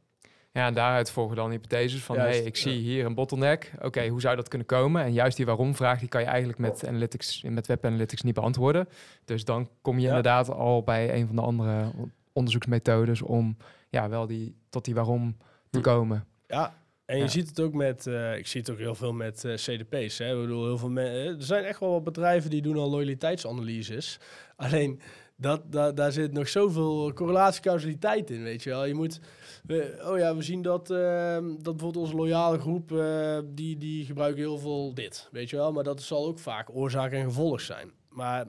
Ja, 0.53 0.67
en 0.67 0.73
daaruit 0.73 1.11
volgen 1.11 1.35
dan 1.35 1.51
hypotheses 1.51 2.03
van, 2.03 2.15
Juist, 2.15 2.37
hey, 2.37 2.47
ik 2.47 2.55
ja. 2.55 2.61
zie 2.61 2.73
hier 2.81 3.05
een 3.05 3.13
bottleneck. 3.15 3.71
Oké, 3.81 4.07
hoe 4.07 4.21
zou 4.21 4.35
dat 4.35 4.47
kunnen 4.47 4.67
komen? 4.67 5.03
En 5.03 5.13
juist 5.13 5.37
die 5.37 5.45
waarom-vraag, 5.45 5.99
die 5.99 6.09
kan 6.09 6.21
je 6.21 6.27
eigenlijk 6.27 6.59
met 6.59 6.87
analytics, 6.87 7.41
met 7.43 7.67
web 7.67 7.85
analytics 7.85 8.21
niet 8.21 8.33
beantwoorden. 8.33 8.87
Dus 9.25 9.45
dan 9.45 9.69
kom 9.81 9.95
je 9.95 10.01
Ja. 10.01 10.07
inderdaad 10.07 10.49
al 10.49 10.83
bij 10.83 11.13
een 11.13 11.27
van 11.27 11.35
de 11.35 11.41
andere 11.41 11.91
on- 11.97 12.11
onderzoeksmethodes 12.33 13.21
om 13.21 13.57
ja, 13.89 14.09
wel 14.09 14.27
die, 14.27 14.55
tot 14.69 14.85
die 14.85 14.93
waarom 14.95 15.37
te 15.69 15.77
Hm. 15.77 15.83
komen. 15.83 16.25
Ja, 16.47 16.73
en 17.05 17.17
je 17.17 17.23
Ja. 17.23 17.29
ziet 17.29 17.47
het 17.49 17.59
ook 17.59 17.73
met, 17.73 18.07
eh, 18.07 18.37
ik 18.37 18.47
zie 18.47 18.61
het 18.61 18.69
ook 18.69 18.77
heel 18.77 18.95
veel 18.95 19.13
met 19.13 19.45
eh, 19.45 19.53
CDP's. 19.53 20.17
Hè. 20.17 20.33
Ik 20.35 20.41
bedoel, 20.41 20.65
heel 20.65 20.77
veel 20.77 20.97
eh, 20.97 21.27
er 21.27 21.35
zijn 21.43 21.63
echt 21.63 21.79
wel 21.79 21.89
wat 21.91 22.03
bedrijven 22.03 22.49
die 22.49 22.61
doen 22.61 22.77
al 22.77 22.89
loyaliteitsanalyses. 22.89 24.19
Alleen, 24.55 25.01
dat, 25.35 25.71
dat, 25.71 25.97
daar 25.97 26.11
zit 26.11 26.33
nog 26.33 26.47
zoveel 26.47 27.13
correlatie-causaliteit 27.13 28.29
in, 28.29 28.43
weet 28.43 28.63
je 28.63 28.69
wel. 28.69 28.85
Je 28.85 28.93
moet, 28.93 29.19
we- 29.65 30.03
oh 30.11 30.17
ja, 30.17 30.35
we 30.35 30.41
zien 30.41 30.61
dat, 30.61 30.89
ehm, 30.91 31.43
dat 31.49 31.63
bijvoorbeeld 31.75 31.97
onze 32.05 32.15
loyale 32.15 32.59
groep, 32.59 32.91
eh, 32.91 33.37
die, 33.45 33.77
die 33.77 34.05
gebruiken 34.05 34.41
heel 34.41 34.57
veel 34.57 34.93
dit, 34.93 35.27
weet 35.31 35.49
je 35.49 35.55
wel. 35.55 35.71
Maar 35.71 35.83
dat 35.83 36.01
zal 36.01 36.25
ook 36.25 36.39
vaak 36.39 36.69
oorzaak 36.75 37.11
en 37.11 37.23
gevolg 37.23 37.61
zijn. 37.61 37.91
Maar 38.09 38.45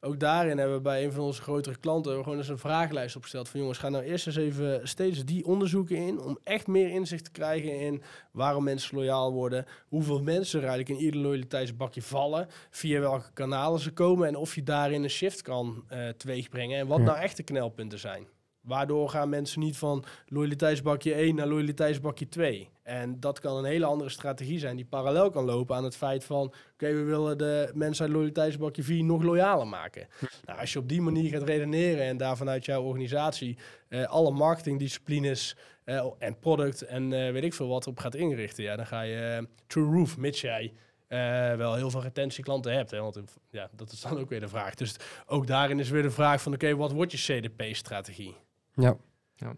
ook 0.00 0.20
daarin 0.20 0.58
hebben 0.58 0.76
we 0.76 0.82
bij 0.82 1.04
een 1.04 1.12
van 1.12 1.24
onze 1.24 1.42
grotere 1.42 1.76
klanten 1.76 2.22
gewoon 2.22 2.38
eens 2.38 2.48
een 2.48 2.58
vragenlijst 2.58 3.16
opgesteld 3.16 3.48
van 3.48 3.60
jongens, 3.60 3.78
ga 3.78 3.88
nou 3.88 4.04
eerst 4.04 4.26
eens 4.26 4.36
even 4.36 4.88
steeds 4.88 5.24
die 5.24 5.44
onderzoeken 5.44 5.96
in 5.96 6.20
om 6.20 6.38
echt 6.44 6.66
meer 6.66 6.90
inzicht 6.90 7.24
te 7.24 7.30
krijgen 7.30 7.80
in 7.80 8.02
waarom 8.30 8.64
mensen 8.64 8.96
loyaal 8.96 9.32
worden, 9.32 9.66
hoeveel 9.88 10.22
mensen 10.22 10.62
er 10.62 10.68
eigenlijk 10.68 10.98
in 10.98 11.04
ieder 11.06 11.20
loyaliteitsbakje 11.20 12.02
vallen, 12.02 12.48
via 12.70 13.00
welke 13.00 13.32
kanalen 13.32 13.80
ze 13.80 13.92
komen 13.92 14.28
en 14.28 14.36
of 14.36 14.54
je 14.54 14.62
daarin 14.62 15.02
een 15.02 15.10
shift 15.10 15.42
kan 15.42 15.84
eh 15.88 16.08
teweegbrengen 16.08 16.78
en 16.78 16.86
wat 16.86 16.98
Ja. 16.98 17.04
nou 17.04 17.18
echt 17.18 17.36
de 17.36 17.42
knelpunten 17.42 17.98
zijn. 17.98 18.26
Waardoor 18.70 19.08
gaan 19.08 19.28
mensen 19.28 19.60
niet 19.60 19.76
van 19.76 20.04
loyaliteitsbakje 20.26 21.14
1 21.14 21.34
naar 21.34 21.46
loyaliteitsbakje 21.46 22.28
2. 22.28 22.68
En 22.82 23.20
dat 23.20 23.40
kan 23.40 23.56
een 23.56 23.64
hele 23.64 23.84
andere 23.84 24.10
strategie 24.10 24.58
zijn 24.58 24.76
die 24.76 24.84
parallel 24.84 25.30
kan 25.30 25.44
lopen 25.44 25.76
aan 25.76 25.84
het 25.84 25.96
feit 25.96 26.24
van... 26.24 26.52
oké, 26.72 26.92
we 26.92 27.02
willen 27.02 27.38
de 27.38 27.70
mensen 27.74 28.04
uit 28.04 28.14
loyaliteitsbakje 28.14 28.82
4 28.82 29.04
nog 29.04 29.22
loyaler 29.22 29.66
maken. 29.66 30.08
Nou, 30.44 30.60
als 30.60 30.72
je 30.72 30.78
op 30.78 30.88
die 30.88 31.00
manier 31.00 31.30
gaat 31.30 31.48
redeneren 31.48 32.04
en 32.04 32.16
daar 32.16 32.36
vanuit 32.36 32.64
jouw 32.64 32.82
organisatie... 32.82 33.58
eh, 33.88 34.04
alle 34.04 34.30
marketingdisciplines 34.30 35.56
eh, 35.84 36.06
en 36.18 36.38
product 36.38 36.82
en 36.82 37.12
eh, 37.12 37.32
weet 37.32 37.44
ik 37.44 37.54
veel 37.54 37.68
wat 37.68 37.86
op 37.86 37.98
gaat 37.98 38.14
inrichten... 38.14 38.64
ja, 38.64 38.76
dan 38.76 38.86
ga 38.86 39.00
je 39.00 39.48
true 39.66 39.92
roof, 39.92 40.16
mits 40.16 40.40
jij 40.40 40.72
eh, 41.10 41.54
wel 41.54 41.74
heel 41.74 41.90
veel 41.90 42.02
retentieklanten 42.02 42.72
hebt. 42.72 42.90
Hè? 42.90 43.00
Want 43.00 43.20
ja, 43.50 43.68
dat 43.72 43.92
is 43.92 44.00
dan 44.00 44.18
ook 44.18 44.28
weer 44.28 44.40
de 44.40 44.48
vraag. 44.48 44.74
Dus 44.74 44.96
ook 45.26 45.46
daarin 45.46 45.78
is 45.78 45.90
weer 45.90 46.02
de 46.02 46.10
vraag 46.10 46.42
van, 46.42 46.52
oké, 46.52 46.76
wat 46.76 46.92
wordt 46.92 47.12
je 47.12 47.18
CDP-strategie? 47.18 48.36
Ja. 48.80 48.96
Ja. 49.34 49.54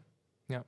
Ja. 0.46 0.64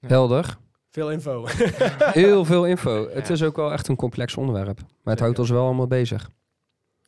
Helder. 0.00 0.58
Veel 0.90 1.10
info. 1.10 1.44
Heel 2.22 2.44
veel 2.44 2.66
info. 2.66 3.08
Het 3.08 3.30
is 3.30 3.42
ook 3.42 3.56
wel 3.56 3.72
echt 3.72 3.88
een 3.88 3.96
complex 3.96 4.36
onderwerp. 4.36 4.76
Maar 4.78 4.86
het 4.86 5.02
Zeker. 5.04 5.22
houdt 5.22 5.38
ons 5.38 5.50
wel 5.50 5.64
allemaal 5.64 5.86
bezig. 5.86 6.30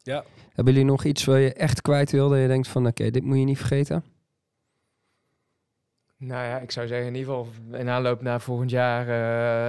ja. 0.03 0.25
Hebben 0.53 0.73
jullie 0.75 0.89
nog 0.89 1.05
iets 1.05 1.25
waar 1.25 1.39
je 1.39 1.53
echt 1.53 1.83
kwijt 1.83 2.11
wil? 2.11 2.29
Dat 2.29 2.39
je 2.39 2.47
denkt 2.47 2.69
van, 2.69 2.87
oké, 2.87 3.11
dit 3.11 3.23
moet 3.25 3.39
je 3.39 3.45
niet 3.45 3.59
vergeten? 3.59 4.05
Nou 6.25 6.45
ja, 6.47 6.59
ik 6.59 6.71
zou 6.71 6.87
zeggen 6.87 7.07
in 7.07 7.15
ieder 7.15 7.35
geval 7.35 7.79
in 7.81 7.89
aanloop 7.89 8.23
naar 8.23 8.41
volgend 8.41 8.71
jaar, 8.71 9.09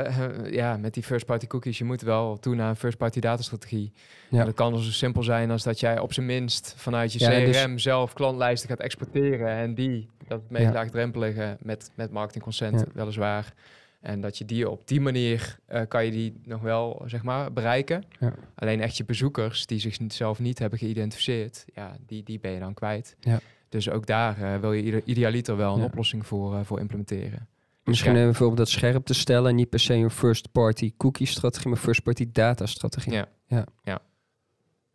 eh, 0.06 0.52
ja, 0.60 0.78
met 0.78 0.94
die 0.94 1.04
first 1.04 1.26
party 1.26 1.48
cookies, 1.48 1.78
je 1.78 1.84
moet 1.84 2.02
wel 2.02 2.38
toe 2.40 2.56
naar 2.56 2.70
een 2.70 2.76
first 2.76 2.98
party 2.98 3.20
datastrategie. 3.20 3.92
Ja. 4.30 4.46
Dat 4.46 4.54
kan 4.54 4.74
dus 4.74 4.86
zo 4.86 4.92
simpel 4.92 5.24
zijn 5.24 5.52
als 5.52 5.64
dat 5.64 5.80
jij 5.80 6.00
op 6.00 6.14
zijn 6.14 6.26
minst 6.26 6.74
vanuit 6.78 7.14
je 7.14 7.20
Ja, 7.20 7.30
dus- 7.30 7.62
CRM 7.64 7.78
zelf 7.80 8.14
klantlijsten 8.14 8.70
gaat 8.70 8.80
exporteren 8.80 9.48
en 9.48 9.74
die, 9.76 10.10
dat 10.28 10.42
het 10.42 10.50
meest 10.50 10.64
Ja. 10.66 10.72
laagdrempelige 10.72 11.58
met, 11.60 11.92
met 11.96 12.12
marketing 12.12 12.44
consent 12.44 12.80
Ja. 12.80 12.86
weliswaar. 12.94 13.54
En 14.02 14.22
dat 14.22 14.38
je 14.38 14.46
die 14.46 14.70
op 14.70 14.88
die 14.88 15.02
manier 15.02 15.58
eh, 15.66 15.82
kan 15.88 16.06
je 16.06 16.12
die 16.12 16.42
nog 16.46 16.62
wel, 16.62 17.02
zeg 17.06 17.24
maar, 17.24 17.54
bereiken. 17.54 18.04
Ja. 18.20 18.34
Alleen 18.56 18.82
echt 18.82 18.98
je 18.98 19.06
bezoekers 19.06 19.66
die 19.66 19.80
zichzelf 19.80 20.40
niet 20.40 20.60
hebben 20.60 20.80
geïdentificeerd, 20.80 21.66
ja, 21.74 21.96
die, 22.08 22.24
die 22.24 22.40
ben 22.40 22.52
je 22.52 22.60
dan 22.60 22.74
kwijt. 22.74 23.16
Ja. 23.20 23.40
Dus 23.74 23.90
ook 23.90 24.06
daar 24.06 24.42
eh, 24.42 24.60
wil 24.60 24.74
je 24.74 24.82
ieder, 24.84 25.02
idealiter 25.06 25.58
wel 25.58 25.74
een 25.74 25.80
Ja. 25.80 25.86
oplossing 25.86 26.28
voor, 26.28 26.56
eh, 26.56 26.60
voor 26.64 26.80
implementeren. 26.80 27.48
Misschien 27.84 28.12
ja. 28.12 28.18
even 28.18 28.30
bijvoorbeeld 28.30 28.58
dat 28.60 28.70
scherp 28.70 29.06
te 29.06 29.14
stellen. 29.14 29.50
en 29.50 29.56
Niet 29.56 29.70
per 29.70 29.80
se 29.80 29.94
een 29.94 30.10
first 30.12 30.52
party 30.52 30.94
cookie 30.98 31.28
strategie, 31.28 31.70
maar 31.70 31.78
first 31.80 32.04
party 32.04 32.30
data 32.32 32.66
strategie. 32.66 33.14
Ja. 33.48 33.66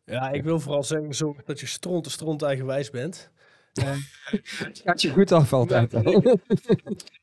ja, 0.04 0.30
ik 0.30 0.42
wil 0.42 0.60
vooral 0.60 0.82
zeggen, 0.82 1.14
zorg 1.14 1.42
dat 1.44 1.60
je 1.60 1.66
stront 1.66 2.04
te 2.04 2.10
stront 2.10 2.42
eigenwijs 2.42 2.90
bent. 2.90 3.30
Eh, 3.72 3.96
Gaat 4.84 5.02
je 5.02 5.10
goed 5.10 5.32
af 5.32 5.52
altijd. 5.52 5.92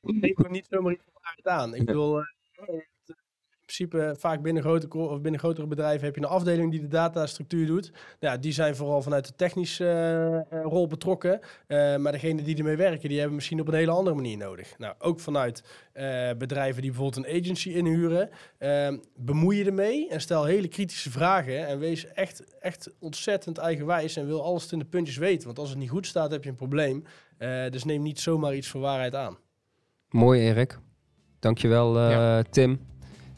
neem 0.01 0.33
ook 0.35 0.49
niet 0.49 0.67
zomaar 0.69 0.93
iets 0.93 1.03
van 1.13 1.21
uit 1.35 1.47
aan. 1.59 1.75
Ik 1.75 1.85
bedoel, 1.85 2.19
eh, 2.19 2.25
principe 3.65 4.15
vaak 4.17 4.41
binnen, 4.41 4.63
grote, 4.63 4.97
of 4.97 5.21
binnen 5.21 5.39
grotere 5.39 5.67
bedrijven 5.67 6.05
heb 6.05 6.15
je 6.15 6.21
een 6.21 6.27
afdeling 6.27 6.71
die 6.71 6.79
de 6.81 6.87
datastructuur 6.87 7.65
doet. 7.67 7.91
Ja, 8.19 8.37
die 8.37 8.51
zijn 8.51 8.75
vooral 8.75 9.01
vanuit 9.01 9.27
de 9.27 9.35
technische 9.35 9.85
eh, 9.85 10.59
eh, 10.59 10.65
rol 10.65 10.87
betrokken. 10.87 11.39
Eh, 11.67 11.95
maar 11.95 12.11
degene 12.11 12.41
die 12.41 12.57
ermee 12.57 12.75
werken, 12.75 13.09
die 13.09 13.17
hebben 13.17 13.35
misschien 13.35 13.59
op 13.59 13.67
een 13.67 13.73
hele 13.73 13.91
andere 13.91 14.15
manier 14.15 14.37
nodig. 14.37 14.77
Nou, 14.77 14.95
ook 14.99 15.19
vanuit 15.19 15.63
eh, 15.93 16.29
bedrijven 16.37 16.81
die 16.81 16.91
bijvoorbeeld 16.91 17.25
een 17.25 17.41
agency 17.41 17.69
inhuren. 17.69 18.29
eh, 18.57 18.87
bemoei 19.15 19.57
je 19.57 19.65
ermee 19.65 20.09
en 20.09 20.21
stel 20.21 20.43
hele 20.45 20.67
kritische 20.67 21.11
vragen. 21.11 21.67
En 21.67 21.79
wees 21.79 22.07
echt, 22.07 22.57
echt 22.59 22.93
ontzettend 22.99 23.57
eigenwijs 23.57 24.15
en 24.15 24.25
wil 24.25 24.43
alles 24.43 24.63
tot 24.63 24.71
in 24.71 24.79
de 24.79 24.85
puntjes 24.85 25.17
weten. 25.17 25.45
Want 25.45 25.59
als 25.59 25.69
het 25.69 25.77
niet 25.77 25.89
goed 25.89 26.07
staat, 26.07 26.31
heb 26.31 26.43
je 26.43 26.49
een 26.49 26.55
probleem. 26.55 27.03
Eh, 27.37 27.69
dus 27.69 27.83
neem 27.83 28.01
niet 28.01 28.19
zomaar 28.19 28.55
iets 28.55 28.67
voor 28.67 28.81
waarheid 28.81 29.15
aan. 29.15 29.37
Mooi 30.09 30.41
Erik. 30.41 30.79
Dankjewel 31.39 31.97
eh 31.99 32.09
Ja. 32.09 32.41
Tim. 32.43 32.79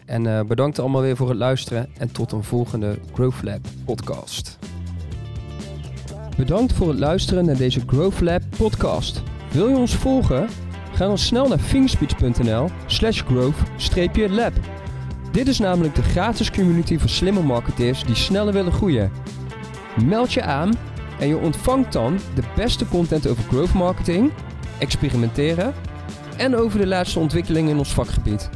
En 0.08 0.38
eh, 0.38 0.46
bedankt 0.46 0.80
allemaal 0.80 1.02
weer 1.02 1.16
voor 1.16 1.30
het 1.30 1.38
luisteren. 1.38 1.90
En 1.98 2.12
tot 2.12 2.32
een 2.32 2.44
volgende 2.44 3.00
Growth 3.14 3.44
Lab 3.44 3.60
podcast. 3.86 4.58
Bedankt 6.38 6.74
voor 6.74 6.88
het 6.88 7.00
luisteren 7.00 7.46
naar 7.46 7.58
deze 7.58 7.82
Growth 7.86 8.22
Lab 8.22 8.42
podcast. 8.58 9.24
Wil 9.52 9.68
je 9.68 9.76
ons 9.76 9.96
volgen? 9.96 10.48
Ga 10.94 11.06
dan 11.06 11.18
snel 11.18 11.48
naar 11.48 11.60
fingerspeech.nl 11.60 12.70
slash 12.86 13.22
growth-lab. 13.22 14.54
Dit 15.32 15.48
is 15.48 15.60
namelijk 15.60 15.96
de 15.96 16.04
gratis 16.04 16.52
community 16.52 16.98
voor 16.98 17.10
slimme 17.10 17.42
marketeers 17.42 18.04
die 18.04 18.16
sneller 18.16 18.54
willen 18.54 18.72
groeien. 18.72 19.12
Meld 20.06 20.34
je 20.34 20.42
aan 20.42 20.74
en 21.20 21.28
je 21.28 21.38
ontvangt 21.38 21.94
dan 21.94 22.20
de 22.36 22.44
beste 22.56 22.88
content 22.88 23.28
over 23.28 23.44
growth 23.44 23.74
marketing, 23.74 24.32
experimenteren 24.78 25.74
en 26.38 26.56
over 26.56 26.80
de 26.80 26.88
laatste 26.88 27.20
ontwikkelingen 27.20 27.70
in 27.70 27.78
ons 27.78 27.94
vakgebied. 27.94 28.50